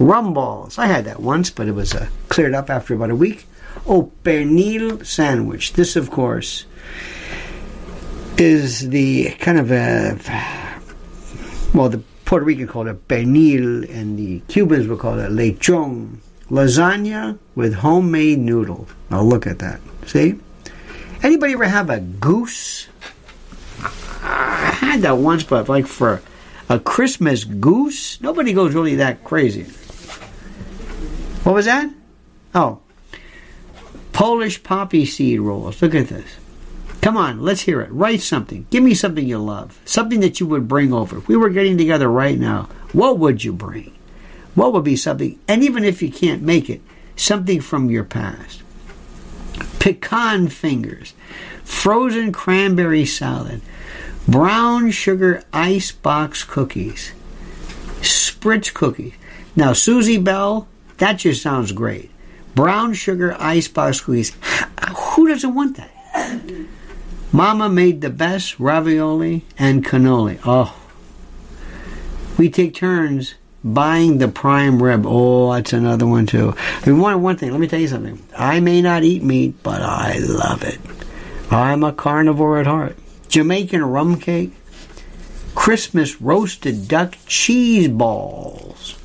Rum 0.00 0.34
balls. 0.34 0.78
I 0.78 0.86
had 0.86 1.04
that 1.04 1.20
once, 1.20 1.50
but 1.50 1.68
it 1.68 1.76
was 1.76 1.94
uh, 1.94 2.08
cleared 2.28 2.54
up 2.54 2.70
after 2.70 2.94
about 2.94 3.10
a 3.10 3.14
week. 3.14 3.46
Oh, 3.86 4.12
pernil 4.22 5.04
sandwich. 5.04 5.74
This, 5.74 5.96
of 5.96 6.10
course, 6.10 6.64
is 8.38 8.88
the 8.88 9.30
kind 9.40 9.58
of 9.58 9.70
a 9.70 10.18
well, 11.74 11.88
the 11.88 12.02
Puerto 12.24 12.44
Rican 12.44 12.66
called 12.66 12.88
it 12.88 13.08
pernil, 13.08 13.88
and 13.90 14.18
the 14.18 14.40
Cubans 14.48 14.88
would 14.88 14.98
call 14.98 15.18
it 15.18 15.30
lechon. 15.30 16.18
Lasagna 16.50 17.38
with 17.54 17.74
homemade 17.74 18.38
noodles. 18.38 18.88
Now 19.10 19.22
look 19.22 19.46
at 19.46 19.58
that. 19.60 19.80
See? 20.06 20.38
Anybody 21.22 21.54
ever 21.54 21.64
have 21.64 21.88
a 21.88 22.00
goose 22.00 22.88
I 24.24 24.70
had 24.70 25.02
that 25.02 25.18
once, 25.18 25.42
but 25.42 25.68
like 25.68 25.86
for 25.86 26.22
a 26.68 26.78
Christmas 26.78 27.44
goose, 27.44 28.20
nobody 28.20 28.52
goes 28.52 28.74
really 28.74 28.96
that 28.96 29.22
crazy. 29.22 29.64
What 31.44 31.54
was 31.54 31.66
that? 31.66 31.90
Oh, 32.54 32.80
Polish 34.14 34.62
poppy 34.62 35.04
seed 35.04 35.40
rolls. 35.40 35.82
Look 35.82 35.94
at 35.94 36.08
this. 36.08 36.36
Come 37.02 37.16
on, 37.16 37.42
let's 37.42 37.62
hear 37.62 37.80
it. 37.82 37.92
Write 37.92 38.22
something. 38.22 38.66
Give 38.70 38.82
me 38.82 38.94
something 38.94 39.26
you 39.26 39.38
love. 39.38 39.78
Something 39.84 40.20
that 40.20 40.38
you 40.38 40.46
would 40.46 40.68
bring 40.68 40.92
over. 40.92 41.18
If 41.18 41.28
we 41.28 41.36
were 41.36 41.50
getting 41.50 41.76
together 41.76 42.08
right 42.08 42.38
now, 42.38 42.68
what 42.92 43.18
would 43.18 43.42
you 43.42 43.52
bring? 43.52 43.92
What 44.54 44.72
would 44.72 44.84
be 44.84 44.94
something, 44.94 45.38
and 45.48 45.64
even 45.64 45.82
if 45.82 46.00
you 46.00 46.12
can't 46.12 46.42
make 46.42 46.70
it, 46.70 46.80
something 47.16 47.60
from 47.60 47.90
your 47.90 48.04
past? 48.04 48.62
Pecan 49.80 50.48
fingers, 50.48 51.12
frozen 51.64 52.30
cranberry 52.30 53.04
salad, 53.04 53.62
brown 54.28 54.92
sugar 54.92 55.42
ice 55.52 55.90
box 55.90 56.44
cookies, 56.44 57.12
spritz 58.00 58.72
cookies. 58.72 59.14
Now, 59.56 59.72
Susie 59.72 60.18
Bell, 60.18 60.68
that 60.98 61.14
just 61.14 61.42
sounds 61.42 61.72
great. 61.72 62.12
Brown 62.54 62.94
sugar 62.94 63.36
ice 63.38 63.68
box 63.68 64.00
cookies. 64.00 64.32
Who 64.96 65.28
doesn't 65.28 65.54
want 65.54 65.76
that? 65.76 65.90
Mama 67.32 67.68
made 67.68 68.00
the 68.00 68.10
best 68.10 68.60
ravioli 68.60 69.44
and 69.58 69.84
cannoli. 69.84 70.38
Oh, 70.44 70.76
we 72.38 72.48
take 72.48 72.74
turns 72.74 73.34
buying 73.64 74.18
the 74.18 74.28
prime 74.28 74.82
rib. 74.82 75.04
Oh, 75.06 75.52
that's 75.52 75.72
another 75.72 76.06
one 76.06 76.26
too. 76.26 76.54
I 76.56 76.90
mean, 76.90 77.00
one 77.00 77.22
one 77.22 77.36
thing. 77.36 77.50
Let 77.50 77.60
me 77.60 77.66
tell 77.66 77.80
you 77.80 77.88
something. 77.88 78.22
I 78.36 78.60
may 78.60 78.82
not 78.82 79.02
eat 79.02 79.22
meat, 79.22 79.62
but 79.62 79.82
I 79.82 80.18
love 80.18 80.62
it. 80.62 80.78
I'm 81.50 81.82
a 81.82 81.92
carnivore 81.92 82.58
at 82.58 82.66
heart. 82.66 82.96
Jamaican 83.28 83.84
rum 83.84 84.20
cake, 84.20 84.52
Christmas 85.54 86.20
roasted 86.20 86.86
duck 86.86 87.16
cheese 87.26 87.88
balls. 87.88 88.96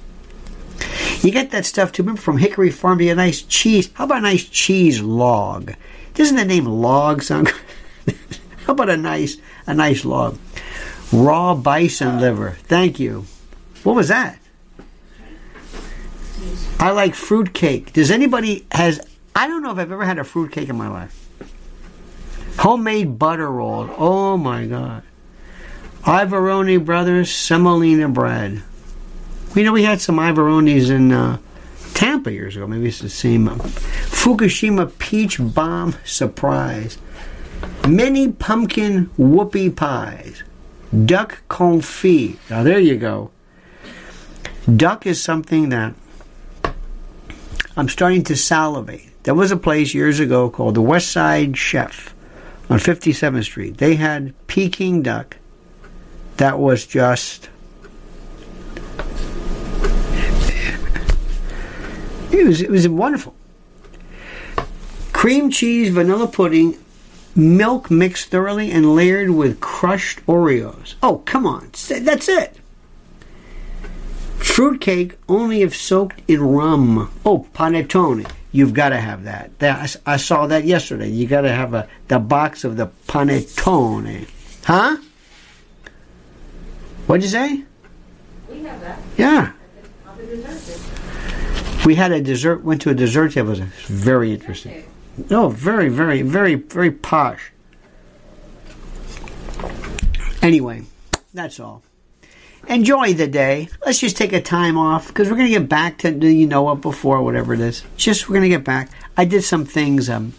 You 1.21 1.31
get 1.31 1.51
that 1.51 1.65
stuff 1.65 1.91
too. 1.91 2.03
Remember 2.03 2.21
from 2.21 2.37
Hickory 2.37 2.71
Farm, 2.71 3.01
you 3.01 3.11
a 3.11 3.15
nice 3.15 3.41
cheese. 3.41 3.89
How 3.93 4.05
about 4.05 4.19
a 4.19 4.21
nice 4.21 4.45
cheese 4.45 5.01
log? 5.01 5.73
Doesn't 6.13 6.37
the 6.37 6.45
name 6.45 6.65
log 6.65 7.23
sound? 7.23 7.49
How 8.65 8.73
about 8.73 8.89
a 8.89 8.97
nice 8.97 9.37
a 9.67 9.73
nice 9.73 10.05
log? 10.05 10.37
Raw 11.11 11.55
bison 11.55 12.19
liver. 12.19 12.51
Thank 12.63 12.99
you. 12.99 13.25
What 13.83 13.95
was 13.95 14.07
that? 14.07 14.39
I 16.79 16.91
like 16.91 17.15
fruit 17.15 17.53
cake. 17.53 17.91
Does 17.91 18.11
anybody 18.11 18.65
has 18.71 19.01
I 19.35 19.47
don't 19.47 19.61
know 19.61 19.71
if 19.71 19.77
I've 19.77 19.91
ever 19.91 20.05
had 20.05 20.19
a 20.19 20.23
fruit 20.23 20.51
cake 20.51 20.69
in 20.69 20.77
my 20.77 20.87
life. 20.87 21.29
Homemade 22.57 23.19
butter 23.19 23.49
roll. 23.49 23.89
Oh 23.97 24.37
my 24.37 24.65
God. 24.65 25.03
Iavarone 26.03 26.83
Brothers 26.83 27.31
semolina 27.31 28.09
bread. 28.09 28.63
We 29.55 29.63
know 29.63 29.71
we 29.71 29.83
had 29.83 29.99
some 29.99 30.17
Iavarones 30.17 30.89
in 30.89 31.11
uh, 31.11 31.37
Tampa 31.93 32.31
years 32.31 32.55
ago. 32.55 32.67
Maybe 32.67 32.87
it's 32.87 32.99
the 32.99 33.09
same. 33.09 33.47
Uh, 33.47 33.55
Fukushima 33.55 34.97
peach 34.99 35.37
bomb 35.39 35.95
surprise. 36.05 36.97
Mini 37.87 38.31
pumpkin 38.31 39.09
whoopie 39.17 39.75
pies. 39.75 40.43
Duck 41.05 41.41
confit. 41.49 42.37
Now 42.49 42.63
there 42.63 42.79
you 42.79 42.97
go. 42.97 43.31
Duck 44.75 45.05
is 45.05 45.21
something 45.21 45.69
that 45.69 45.93
I'm 47.75 47.89
starting 47.89 48.23
to 48.25 48.35
salivate. 48.35 49.09
There 49.23 49.33
was 49.33 49.51
a 49.51 49.57
place 49.57 49.93
years 49.93 50.19
ago 50.19 50.49
called 50.49 50.75
the 50.75 50.81
West 50.81 51.11
Side 51.11 51.57
Chef 51.57 52.13
on 52.69 52.79
57th 52.79 53.43
Street. 53.43 53.77
They 53.77 53.95
had 53.95 54.33
Peking 54.47 55.01
duck 55.01 55.37
that 56.37 56.59
was 56.59 56.85
just. 56.85 57.49
It 62.31 62.45
was, 62.45 62.61
it 62.61 62.69
was 62.69 62.87
wonderful. 62.87 63.35
Cream 65.13 65.49
cheese, 65.49 65.89
vanilla 65.89 66.27
pudding, 66.27 66.77
milk 67.35 67.89
mixed 67.91 68.29
thoroughly 68.29 68.71
and 68.71 68.95
layered 68.95 69.31
with 69.31 69.59
crushed 69.59 70.25
Oreos. 70.25 70.95
Oh, 71.01 71.19
come 71.25 71.45
on. 71.45 71.71
That's 71.89 72.29
it. 72.29 72.57
Fruitcake 74.37 75.17
only 75.27 75.61
if 75.61 75.75
soaked 75.75 76.21
in 76.27 76.41
rum. 76.41 77.11
Oh, 77.25 77.47
panettone. 77.53 78.29
You've 78.51 78.73
got 78.73 78.89
to 78.89 78.97
have 78.97 79.25
that. 79.25 79.57
that 79.59 79.95
I 80.05 80.17
saw 80.17 80.47
that 80.47 80.65
yesterday. 80.65 81.09
You 81.09 81.27
got 81.27 81.41
to 81.41 81.51
have 81.51 81.73
a 81.73 81.87
the 82.07 82.19
box 82.19 82.63
of 82.63 82.77
the 82.77 82.87
panettone. 83.07 84.27
Huh? 84.63 84.97
What'd 87.05 87.23
you 87.23 87.29
say? 87.29 87.63
We 88.49 88.63
have 88.63 88.81
that. 88.81 88.99
Yeah. 89.17 89.51
We 91.85 91.95
had 91.95 92.11
a 92.11 92.21
dessert. 92.21 92.63
Went 92.63 92.81
to 92.83 92.89
a 92.89 92.93
dessert 92.93 93.33
table. 93.33 93.53
It 93.53 93.59
was 93.59 93.69
very 93.87 94.33
interesting. 94.33 94.83
No, 95.29 95.49
very, 95.49 95.89
very, 95.89 96.21
very, 96.21 96.55
very 96.55 96.91
posh. 96.91 97.51
Anyway, 100.41 100.83
that's 101.33 101.59
all. 101.59 101.83
Enjoy 102.67 103.13
the 103.13 103.27
day. 103.27 103.69
Let's 103.85 103.99
just 103.99 104.17
take 104.17 104.33
a 104.33 104.41
time 104.41 104.77
off 104.77 105.07
because 105.07 105.29
we're 105.29 105.37
going 105.37 105.51
to 105.51 105.59
get 105.59 105.69
back 105.69 105.97
to 105.99 106.11
you 106.11 106.47
know 106.47 106.63
what 106.63 106.81
before 106.81 107.21
whatever 107.23 107.53
it 107.53 107.59
is. 107.59 107.83
Just 107.97 108.29
we're 108.29 108.35
going 108.35 108.49
to 108.49 108.55
get 108.57 108.63
back. 108.63 108.91
I 109.17 109.25
did 109.25 109.43
some 109.43 109.65
things 109.65 110.09
um, 110.09 110.33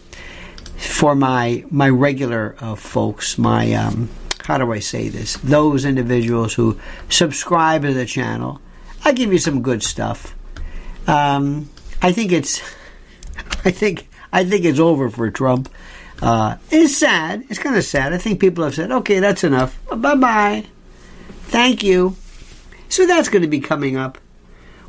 for 0.77 1.15
my 1.15 1.65
my 1.69 1.89
regular 1.89 2.55
uh, 2.59 2.75
folks. 2.75 3.37
My 3.37 3.73
um, 3.73 4.09
how 4.45 4.57
do 4.57 4.71
I 4.71 4.79
say 4.79 5.09
this? 5.09 5.37
Those 5.37 5.85
individuals 5.85 6.53
who 6.53 6.79
subscribe 7.09 7.83
to 7.83 7.93
the 7.93 8.05
channel. 8.05 8.61
I 9.03 9.13
give 9.13 9.31
you 9.31 9.39
some 9.39 9.61
good 9.61 9.83
stuff. 9.83 10.35
Um, 11.07 11.69
I 12.01 12.11
think 12.11 12.31
it's. 12.31 12.61
I 13.65 13.71
think 13.71 14.07
I 14.33 14.45
think 14.45 14.65
it's 14.65 14.79
over 14.79 15.09
for 15.09 15.29
Trump. 15.29 15.69
Uh, 16.21 16.57
it's 16.69 16.97
sad. 16.97 17.45
It's 17.49 17.59
kind 17.59 17.75
of 17.75 17.83
sad. 17.83 18.13
I 18.13 18.17
think 18.17 18.39
people 18.39 18.63
have 18.63 18.75
said, 18.75 18.91
okay, 18.91 19.19
that's 19.19 19.43
enough. 19.43 19.77
Bye 19.89 20.15
bye. 20.15 20.65
Thank 21.45 21.83
you. 21.83 22.15
So 22.89 23.05
that's 23.05 23.29
going 23.29 23.41
to 23.41 23.47
be 23.47 23.59
coming 23.59 23.97
up. 23.97 24.17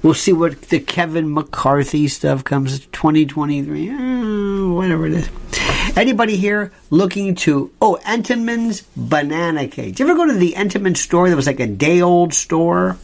We'll 0.03 0.15
see 0.15 0.33
what 0.33 0.61
the 0.63 0.81
Kevin 0.81 1.33
McCarthy 1.33 2.09
stuff 2.09 2.43
comes 2.43 2.81
2023. 2.87 3.91
Uh, 3.91 4.75
whatever 4.75 5.07
it 5.07 5.13
is. 5.13 5.31
Anybody 5.97 6.37
here 6.37 6.73
looking 6.91 7.35
to 7.37 7.71
oh 7.81 7.99
Entenmann's 8.05 8.83
banana 8.97 9.69
cake? 9.69 9.95
Did 9.95 10.01
you 10.01 10.09
ever 10.09 10.17
go 10.17 10.27
to 10.27 10.33
the 10.33 10.55
Entenmann 10.55 10.97
store 10.97 11.31
that 11.31 11.37
was 11.37 11.47
like 11.47 11.61
a 11.61 11.67
day 11.67 12.01
old 12.01 12.35
store? 12.35 12.97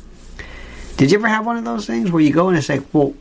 Did 0.99 1.13
you 1.13 1.19
ever 1.19 1.29
have 1.29 1.47
one 1.47 1.57
of 1.57 1.65
those 1.65 1.87
things 1.87 2.11
where 2.11 2.21
you 2.21 2.33
go 2.33 2.49
and 2.49 2.59
it's 2.59 2.69
like, 2.69 2.83
well, 2.93 3.15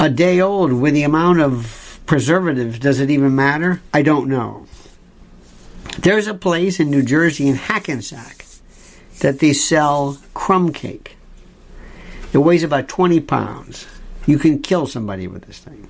a 0.00 0.08
day 0.08 0.40
old 0.40 0.72
with 0.72 0.94
the 0.94 1.02
amount 1.02 1.40
of 1.40 2.00
preservatives, 2.06 2.78
does 2.78 3.00
it 3.00 3.10
even 3.10 3.34
matter? 3.34 3.82
I 3.92 4.00
don't 4.00 4.28
know. 4.28 4.66
There's 5.98 6.26
a 6.26 6.32
place 6.32 6.80
in 6.80 6.90
New 6.90 7.02
Jersey 7.02 7.48
in 7.48 7.56
Hackensack 7.56 8.46
that 9.18 9.40
they 9.40 9.52
sell 9.52 10.16
crumb 10.32 10.72
cake. 10.72 11.18
It 12.32 12.38
weighs 12.38 12.62
about 12.62 12.88
20 12.88 13.20
pounds. 13.20 13.86
You 14.26 14.38
can 14.38 14.62
kill 14.62 14.86
somebody 14.86 15.26
with 15.26 15.42
this 15.42 15.58
thing. 15.58 15.86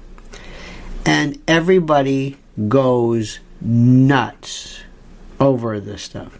And 1.06 1.40
everybody 1.46 2.36
goes 2.66 3.38
nuts 3.60 4.80
over 5.38 5.78
this 5.78 6.02
stuff. 6.02 6.36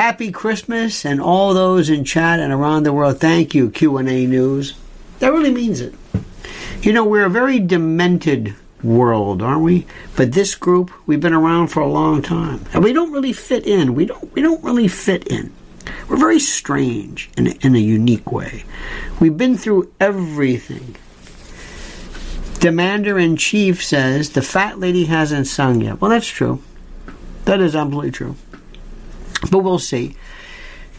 Happy 0.00 0.32
Christmas 0.32 1.04
and 1.04 1.20
all 1.20 1.52
those 1.52 1.90
in 1.90 2.06
chat 2.06 2.40
and 2.40 2.54
around 2.54 2.84
the 2.84 2.92
world. 2.94 3.20
Thank 3.20 3.54
you 3.54 3.68
Q&A 3.68 4.26
News. 4.26 4.72
That 5.18 5.30
really 5.30 5.50
means 5.50 5.82
it. 5.82 5.92
You 6.80 6.94
know, 6.94 7.04
we're 7.04 7.26
a 7.26 7.30
very 7.30 7.58
demented 7.58 8.54
world, 8.82 9.42
aren't 9.42 9.60
we? 9.60 9.86
But 10.16 10.32
this 10.32 10.54
group, 10.54 10.90
we've 11.04 11.20
been 11.20 11.34
around 11.34 11.66
for 11.68 11.80
a 11.80 11.86
long 11.86 12.22
time, 12.22 12.64
and 12.72 12.82
we 12.82 12.94
don't 12.94 13.12
really 13.12 13.34
fit 13.34 13.66
in. 13.66 13.94
We 13.94 14.06
don't. 14.06 14.34
We 14.34 14.40
don't 14.40 14.64
really 14.64 14.88
fit 14.88 15.28
in. 15.28 15.52
We're 16.08 16.16
very 16.16 16.40
strange 16.40 17.28
in 17.36 17.48
a, 17.48 17.50
in 17.60 17.74
a 17.74 17.78
unique 17.78 18.32
way. 18.32 18.64
We've 19.20 19.36
been 19.36 19.58
through 19.58 19.92
everything. 20.00 20.96
Demander 22.58 23.18
in 23.18 23.36
Chief 23.36 23.84
says 23.84 24.30
the 24.30 24.40
fat 24.40 24.80
lady 24.80 25.04
hasn't 25.04 25.46
sung 25.46 25.82
yet. 25.82 26.00
Well, 26.00 26.10
that's 26.10 26.26
true. 26.26 26.62
That 27.44 27.60
is 27.60 27.76
absolutely 27.76 28.12
true. 28.12 28.36
But 29.50 29.60
we'll 29.60 29.78
see 29.78 30.16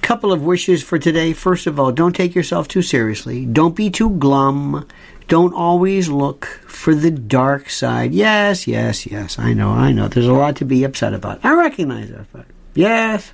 couple 0.02 0.34
of 0.34 0.44
wishes 0.44 0.84
for 0.84 1.00
today. 1.00 1.34
First 1.34 1.68
of 1.68 1.80
all, 1.80 1.92
don't 1.92 2.16
take 2.16 2.36
yourself 2.36 2.68
too 2.68 2.82
seriously. 2.82 3.46
Don't 3.46 3.76
be 3.76 3.90
too 3.90 4.10
glum. 4.10 4.88
Don't 5.28 5.54
always 5.54 6.10
look 6.10 6.46
for 6.68 6.94
the 6.94 7.12
dark 7.12 7.70
side. 7.70 8.14
Yes, 8.14 8.68
yes, 8.68 9.06
yes. 9.06 9.40
I 9.40 9.54
know, 9.54 9.70
I 9.70 9.92
know. 9.94 10.08
There's 10.08 10.28
a 10.28 10.34
lot 10.34 10.58
to 10.58 10.66
be 10.66 10.84
upset 10.84 11.14
about. 11.14 11.40
I 11.46 11.54
recognize 11.54 12.10
that 12.10 12.28
fact. 12.28 12.52
Yes. 12.74 13.32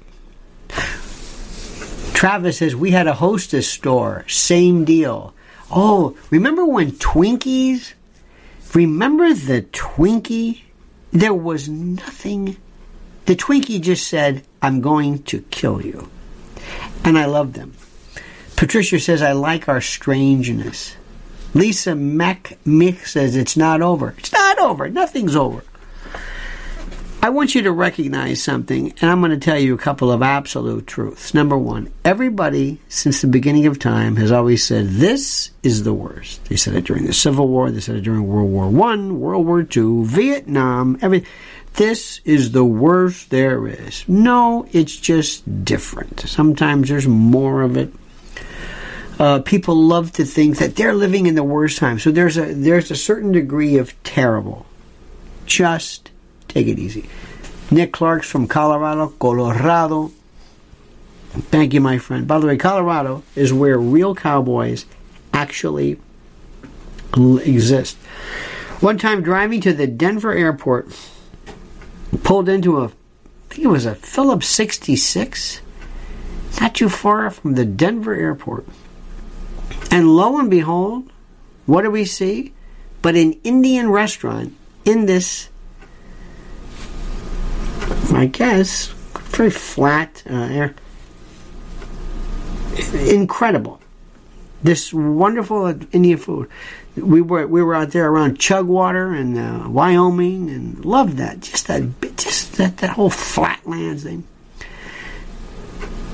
Travis 2.13 2.57
says 2.57 2.75
we 2.75 2.91
had 2.91 3.07
a 3.07 3.13
hostess 3.13 3.67
store. 3.67 4.25
Same 4.27 4.85
deal. 4.85 5.33
Oh, 5.71 6.17
remember 6.29 6.65
when 6.65 6.91
Twinkies? 6.91 7.93
Remember 8.73 9.33
the 9.33 9.61
Twinkie? 9.63 10.61
There 11.11 11.33
was 11.33 11.69
nothing. 11.69 12.57
The 13.27 13.35
Twinkie 13.35 13.81
just 13.81 14.07
said, 14.07 14.43
I'm 14.61 14.81
going 14.81 15.23
to 15.23 15.41
kill 15.51 15.85
you 15.85 16.09
and 17.03 17.17
I 17.17 17.25
love 17.25 17.53
them. 17.53 17.73
Patricia 18.55 18.99
says, 18.99 19.21
I 19.21 19.33
like 19.33 19.69
our 19.69 19.81
strangeness. 19.81 20.95
Lisa 21.53 21.95
Mac 21.95 22.57
Mick 22.65 23.05
says, 23.05 23.35
it's 23.35 23.55
not 23.55 23.81
over. 23.81 24.15
It's 24.17 24.33
not 24.33 24.59
over. 24.59 24.89
Nothing's 24.89 25.35
over. 25.35 25.63
I 27.21 27.29
want 27.29 27.55
you 27.55 27.63
to 27.63 27.71
recognize 27.71 28.43
something, 28.43 28.93
and 29.01 29.09
I'm 29.09 29.21
going 29.21 29.31
to 29.31 29.43
tell 29.43 29.57
you 29.57 29.73
a 29.73 29.77
couple 29.77 30.11
of 30.11 30.21
absolute 30.21 30.85
truths. 30.85 31.33
Number 31.33 31.57
one, 31.57 31.91
everybody 32.05 32.79
since 32.89 33.21
the 33.21 33.27
beginning 33.27 33.65
of 33.65 33.79
time 33.79 34.17
has 34.17 34.31
always 34.31 34.63
said 34.63 34.87
this 34.87 35.49
is 35.63 35.83
the 35.83 35.93
worst. 35.93 36.45
They 36.45 36.55
said 36.57 36.75
it 36.75 36.85
during 36.85 37.05
the 37.05 37.13
Civil 37.13 37.47
War, 37.47 37.71
they 37.71 37.79
said 37.79 37.95
it 37.95 38.01
during 38.01 38.27
World 38.27 38.51
War 38.51 38.69
One, 38.69 39.19
World 39.19 39.47
War 39.47 39.63
Two, 39.63 40.05
Vietnam, 40.05 40.99
everything. 41.01 41.27
This 41.77 42.21
is 42.25 42.51
the 42.51 42.65
worst 42.65 43.29
there 43.29 43.67
is. 43.67 44.03
No, 44.09 44.67
it's 44.71 44.97
just 44.97 45.63
different. 45.63 46.21
Sometimes 46.21 46.89
there's 46.89 47.07
more 47.07 47.61
of 47.61 47.77
it. 47.77 47.93
Uh, 49.19 49.39
people 49.41 49.75
love 49.75 50.11
to 50.13 50.25
think 50.25 50.57
that 50.57 50.75
they're 50.75 50.95
living 50.95 51.27
in 51.27 51.35
the 51.35 51.43
worst 51.43 51.77
time. 51.77 51.99
So 51.99 52.11
there's 52.11 52.35
a 52.37 52.53
there's 52.53 52.89
a 52.89 52.95
certain 52.95 53.31
degree 53.31 53.77
of 53.77 53.93
terrible. 54.03 54.65
Just 55.45 56.09
take 56.47 56.67
it 56.67 56.79
easy. 56.79 57.07
Nick 57.69 57.93
Clark's 57.93 58.29
from 58.29 58.47
Colorado, 58.47 59.09
Colorado. 59.19 60.11
Thank 61.29 61.75
you, 61.75 61.81
my 61.81 61.99
friend. 61.99 62.27
By 62.27 62.39
the 62.39 62.47
way, 62.47 62.57
Colorado 62.57 63.21
is 63.35 63.53
where 63.53 63.77
real 63.77 64.15
cowboys 64.15 64.85
actually 65.31 65.99
exist. 67.15 67.97
One 68.79 68.97
time 68.97 69.21
driving 69.21 69.61
to 69.61 69.73
the 69.73 69.87
Denver 69.87 70.33
airport, 70.33 70.87
pulled 72.23 72.49
into 72.49 72.79
a, 72.79 72.85
I 72.85 72.89
think 73.49 73.63
it 73.63 73.67
was 73.67 73.85
a 73.85 73.95
Phillips 73.95 74.47
66, 74.47 75.61
not 76.61 76.75
too 76.75 76.89
far 76.89 77.29
from 77.29 77.55
the 77.55 77.65
Denver 77.65 78.15
airport. 78.15 78.65
And 79.91 80.15
lo 80.15 80.37
and 80.37 80.49
behold, 80.49 81.11
what 81.65 81.83
do 81.83 81.91
we 81.91 82.05
see? 82.05 82.53
But 83.01 83.15
an 83.15 83.33
Indian 83.43 83.89
restaurant 83.89 84.55
in 84.85 85.05
this, 85.05 85.49
I 88.11 88.25
guess, 88.25 88.87
very 89.37 89.51
flat 89.51 90.23
uh, 90.29 90.33
air. 90.33 90.75
Incredible. 92.93 93.79
This 94.63 94.93
wonderful 94.93 95.67
Indian 95.91 96.17
food 96.17 96.49
we 96.97 97.21
were 97.21 97.47
we 97.47 97.61
were 97.61 97.75
out 97.75 97.91
there 97.91 98.09
around 98.09 98.39
Chugwater 98.39 99.13
and 99.13 99.37
uh, 99.37 99.69
Wyoming 99.69 100.49
and 100.49 100.83
loved 100.83 101.17
that 101.17 101.39
just 101.39 101.67
that 101.67 101.83
just 102.17 102.57
that 102.57 102.77
that 102.77 102.91
whole 102.91 103.09
flatlands 103.09 104.03
thing. 104.03 104.25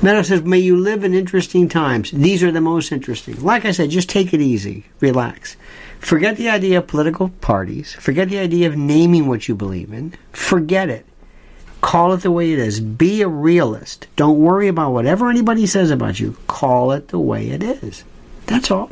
Meadow 0.01 0.21
says, 0.21 0.41
"May 0.41 0.59
you 0.59 0.77
live 0.77 1.03
in 1.03 1.13
interesting 1.13 1.69
times. 1.69 2.11
These 2.11 2.43
are 2.43 2.51
the 2.51 2.61
most 2.61 2.91
interesting." 2.91 3.41
Like 3.41 3.65
I 3.65 3.71
said, 3.71 3.89
just 3.89 4.09
take 4.09 4.33
it 4.33 4.41
easy, 4.41 4.85
relax. 4.99 5.55
Forget 5.99 6.35
the 6.35 6.49
idea 6.49 6.79
of 6.79 6.87
political 6.87 7.29
parties. 7.29 7.93
Forget 7.93 8.27
the 8.27 8.39
idea 8.39 8.67
of 8.67 8.75
naming 8.75 9.27
what 9.27 9.47
you 9.47 9.55
believe 9.55 9.93
in. 9.93 10.13
Forget 10.33 10.89
it. 10.89 11.05
Call 11.79 12.13
it 12.13 12.21
the 12.21 12.31
way 12.31 12.51
it 12.51 12.59
is. 12.59 12.81
Be 12.81 13.21
a 13.21 13.27
realist. 13.27 14.07
Don't 14.15 14.39
worry 14.39 14.67
about 14.67 14.91
whatever 14.91 15.29
anybody 15.29 15.65
says 15.65 15.91
about 15.91 16.19
you. 16.19 16.35
Call 16.47 16.91
it 16.91 17.07
the 17.09 17.19
way 17.19 17.49
it 17.49 17.63
is. 17.63 18.03
That's 18.45 18.71
all. 18.71 18.91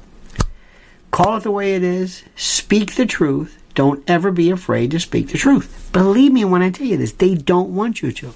Call 1.11 1.37
it 1.37 1.43
the 1.43 1.51
way 1.51 1.75
it 1.75 1.83
is. 1.83 2.23
Speak 2.35 2.95
the 2.95 3.05
truth. 3.05 3.61
Don't 3.73 4.03
ever 4.09 4.31
be 4.31 4.49
afraid 4.49 4.91
to 4.91 4.99
speak 4.99 5.29
the 5.29 5.37
truth. 5.37 5.89
Believe 5.93 6.31
me 6.31 6.45
when 6.45 6.61
I 6.61 6.71
tell 6.71 6.87
you 6.87 6.97
this, 6.97 7.13
they 7.13 7.35
don't 7.35 7.75
want 7.75 8.01
you 8.01 8.11
to. 8.11 8.33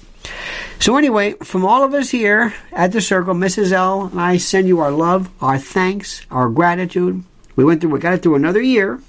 So, 0.78 0.96
anyway, 0.96 1.32
from 1.42 1.64
all 1.64 1.84
of 1.84 1.94
us 1.94 2.10
here 2.10 2.54
at 2.72 2.92
the 2.92 3.00
Circle, 3.00 3.34
Mrs. 3.34 3.72
L 3.72 4.06
and 4.06 4.20
I 4.20 4.36
send 4.36 4.68
you 4.68 4.80
our 4.80 4.90
love, 4.90 5.30
our 5.40 5.58
thanks, 5.58 6.26
our 6.30 6.48
gratitude. 6.48 7.22
We 7.54 7.64
went 7.64 7.80
through, 7.80 7.90
we 7.90 8.00
got 8.00 8.14
it 8.14 8.22
through 8.22 8.34
another 8.34 8.60
year. 8.60 9.00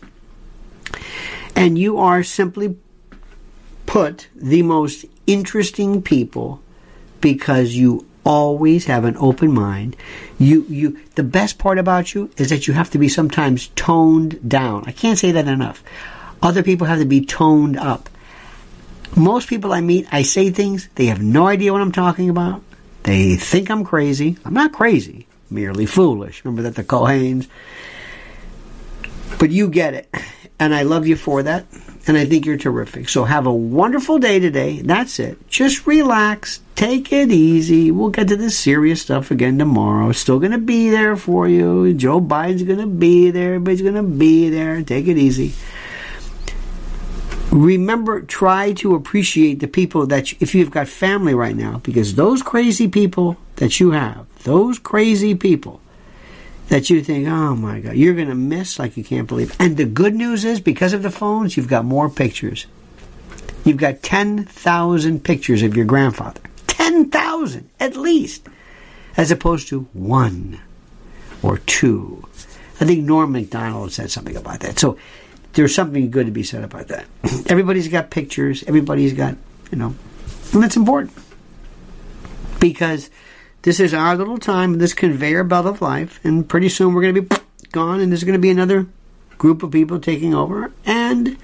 And 1.55 1.77
you 1.77 1.97
are 1.97 2.23
simply 2.23 2.77
put 3.85 4.27
the 4.35 4.61
most 4.61 5.05
interesting 5.25 6.01
people 6.01 6.61
because 7.19 7.75
you 7.75 8.06
always 8.27 8.85
have 8.85 9.05
an 9.05 9.15
open 9.17 9.53
mind. 9.53 9.95
You 10.37 10.65
you 10.67 10.99
the 11.15 11.23
best 11.23 11.57
part 11.57 11.79
about 11.79 12.13
you 12.13 12.29
is 12.35 12.49
that 12.49 12.67
you 12.67 12.73
have 12.73 12.91
to 12.91 12.97
be 12.97 13.07
sometimes 13.07 13.69
toned 13.69 14.47
down. 14.47 14.83
I 14.85 14.91
can't 14.91 15.17
say 15.17 15.31
that 15.31 15.47
enough. 15.47 15.81
Other 16.43 16.61
people 16.61 16.85
have 16.87 16.99
to 16.99 17.05
be 17.05 17.25
toned 17.25 17.77
up. 17.77 18.09
Most 19.15 19.47
people 19.47 19.71
I 19.71 19.79
meet, 19.79 20.07
I 20.11 20.21
say 20.23 20.51
things, 20.51 20.89
they 20.95 21.05
have 21.05 21.21
no 21.21 21.47
idea 21.47 21.71
what 21.71 21.81
I'm 21.81 21.93
talking 21.93 22.29
about. 22.29 22.61
They 23.03 23.37
think 23.37 23.71
I'm 23.71 23.85
crazy. 23.85 24.37
I'm 24.43 24.53
not 24.53 24.73
crazy, 24.73 25.25
merely 25.49 25.85
foolish. 25.85 26.43
Remember 26.43 26.63
that 26.63 26.75
the 26.75 26.83
Cohanes? 26.83 27.47
But 29.39 29.51
you 29.51 29.69
get 29.69 29.93
it. 29.93 30.13
And 30.59 30.75
I 30.75 30.83
love 30.83 31.07
you 31.07 31.15
for 31.15 31.43
that. 31.43 31.65
And 32.07 32.17
I 32.17 32.25
think 32.25 32.45
you're 32.45 32.57
terrific. 32.57 33.09
So 33.09 33.25
have 33.25 33.45
a 33.45 33.53
wonderful 33.53 34.17
day 34.17 34.39
today. 34.39 34.81
That's 34.81 35.19
it. 35.19 35.45
Just 35.49 35.85
relax. 35.85 36.61
Take 36.75 37.11
it 37.11 37.31
easy. 37.31 37.91
We'll 37.91 38.09
get 38.09 38.29
to 38.29 38.37
the 38.37 38.49
serious 38.49 39.01
stuff 39.01 39.29
again 39.29 39.59
tomorrow. 39.59 40.09
It's 40.09 40.19
still 40.19 40.39
going 40.39 40.53
to 40.53 40.57
be 40.57 40.89
there 40.89 41.17
for 41.17 41.49
you. 41.49 41.93
Joe 41.93 42.21
Biden's 42.21 42.63
going 42.63 42.79
to 42.79 42.87
be 42.87 43.29
there. 43.29 43.55
Everybody's 43.55 43.81
going 43.81 43.95
to 43.95 44.03
be 44.03 44.49
there. 44.49 44.81
Take 44.83 45.07
it 45.07 45.17
easy. 45.17 45.53
Remember, 47.51 48.21
try 48.21 48.71
to 48.73 48.95
appreciate 48.95 49.59
the 49.59 49.67
people 49.67 50.05
that, 50.07 50.31
you, 50.31 50.37
if 50.39 50.55
you've 50.55 50.71
got 50.71 50.87
family 50.87 51.33
right 51.33 51.55
now, 51.55 51.79
because 51.79 52.15
those 52.15 52.41
crazy 52.41 52.87
people 52.87 53.35
that 53.57 53.79
you 53.79 53.91
have, 53.91 54.27
those 54.43 54.79
crazy 54.79 55.35
people, 55.35 55.81
that 56.69 56.89
you 56.89 57.03
think, 57.03 57.27
oh 57.27 57.55
my 57.55 57.79
God, 57.79 57.95
you're 57.95 58.15
going 58.15 58.27
to 58.27 58.35
miss 58.35 58.77
like 58.77 58.97
you 58.97 59.03
can't 59.03 59.27
believe. 59.27 59.55
And 59.59 59.77
the 59.77 59.85
good 59.85 60.15
news 60.15 60.43
is, 60.43 60.59
because 60.59 60.93
of 60.93 61.03
the 61.03 61.11
phones, 61.11 61.55
you've 61.55 61.67
got 61.67 61.85
more 61.85 62.09
pictures. 62.09 62.65
You've 63.63 63.77
got 63.77 64.03
10,000 64.03 65.23
pictures 65.23 65.63
of 65.63 65.75
your 65.75 65.85
grandfather. 65.85 66.41
10,000 66.67 67.69
at 67.79 67.95
least, 67.95 68.47
as 69.15 69.31
opposed 69.31 69.67
to 69.69 69.81
one 69.93 70.59
or 71.41 71.57
two. 71.59 72.27
I 72.79 72.85
think 72.85 73.05
Norm 73.05 73.31
Macdonald 73.31 73.91
said 73.91 74.11
something 74.11 74.35
about 74.35 74.59
that. 74.61 74.79
So 74.79 74.97
there's 75.53 75.73
something 75.73 76.11
good 76.11 76.27
to 76.27 76.31
be 76.31 76.43
said 76.43 76.63
about 76.63 76.89
that. 76.89 77.05
Everybody's 77.47 77.87
got 77.87 78.09
pictures, 78.09 78.63
everybody's 78.67 79.13
got, 79.13 79.35
you 79.71 79.77
know, 79.77 79.95
and 80.53 80.63
that's 80.63 80.77
important. 80.77 81.13
Because 82.59 83.09
this 83.67 83.81
is 83.81 83.93
our 83.93 84.15
little 84.15 84.37
time, 84.37 84.77
this 84.77 84.93
conveyor 84.93 85.43
belt 85.43 85.65
of 85.65 85.81
life, 85.81 86.21
and 86.23 86.47
pretty 86.47 86.69
soon 86.69 86.93
we're 86.93 87.01
going 87.01 87.15
to 87.15 87.21
be 87.21 87.35
gone, 87.73 87.99
and 87.99 88.09
there's 88.09 88.23
going 88.23 88.31
to 88.31 88.39
be 88.39 88.49
another 88.49 88.87
group 89.37 89.61
of 89.61 89.71
people 89.71 89.99
taking 89.99 90.33
over, 90.33 90.71
and 90.85 91.35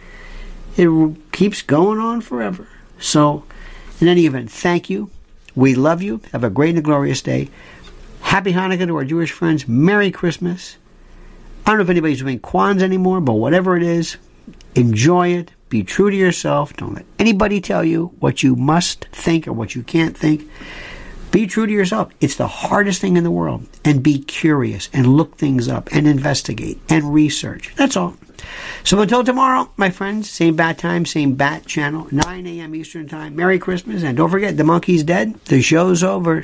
it 0.78 1.18
keeps 1.34 1.62
going 1.62 2.00
on 2.00 2.22
forever. 2.22 2.66
So, 2.98 3.44
in 4.00 4.08
any 4.08 4.26
event, 4.26 4.50
thank 4.50 4.90
you. 4.90 5.10
We 5.54 5.76
love 5.76 6.02
you. 6.02 6.22
Have 6.32 6.46
a 6.46 6.50
great 6.50 6.76
and 6.76 6.84
glorious 6.86 7.22
day. 7.22 7.50
Happy 8.22 8.54
Hanukkah 8.54 8.88
to 8.88 8.96
our 8.96 9.04
Jewish 9.04 9.34
friends. 9.34 9.68
Merry 9.68 10.10
Christmas. 10.10 10.78
I 11.66 11.72
don't 11.72 11.80
know 11.80 11.84
if 11.84 11.90
anybody's 11.90 12.20
doing 12.20 12.40
Kwanzaa 12.40 12.84
anymore, 12.84 13.20
but 13.20 13.34
whatever 13.34 13.76
it 13.76 13.84
is, 13.84 14.16
enjoy 14.76 15.34
it. 15.34 15.52
Be 15.68 15.84
true 15.84 16.10
to 16.10 16.16
yourself. 16.16 16.74
Don't 16.78 16.94
let 16.94 17.06
anybody 17.20 17.60
tell 17.60 17.84
you 17.84 18.14
what 18.22 18.44
you 18.44 18.56
must 18.56 19.08
think 19.12 19.46
or 19.46 19.52
what 19.52 19.76
you 19.76 19.84
can't 19.84 20.16
think. 20.16 20.50
Be 21.34 21.48
true 21.48 21.66
to 21.66 21.74
yourself. 21.74 22.12
It's 22.22 22.36
the 22.36 22.48
hardest 22.48 23.02
thing 23.02 23.18
in 23.18 23.24
the 23.24 23.32
world. 23.32 23.66
And 23.84 24.04
be 24.04 24.20
curious 24.20 24.88
and 24.94 25.18
look 25.18 25.36
things 25.36 25.68
up 25.68 25.90
and 25.92 26.08
investigate 26.08 26.80
and 26.90 27.12
research. 27.12 27.74
That's 27.76 27.98
all. 27.98 28.16
So 28.84 29.02
until 29.02 29.24
tomorrow, 29.24 29.72
my 29.76 29.90
friends, 29.90 30.30
same 30.30 30.56
bat 30.56 30.78
time, 30.78 31.08
same 31.08 31.34
bat 31.34 31.66
channel, 31.66 32.08
9 32.12 32.46
a.m. 32.46 32.76
Eastern 32.76 33.08
Time. 33.08 33.36
Merry 33.36 33.58
Christmas. 33.58 34.04
And 34.04 34.16
don't 34.16 34.30
forget, 34.30 34.58
the 34.58 34.64
monkey's 34.64 35.04
dead. 35.04 35.34
The 35.46 35.64
show's 35.64 36.04
over. 36.04 36.44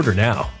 Order 0.01 0.15
now. 0.15 0.60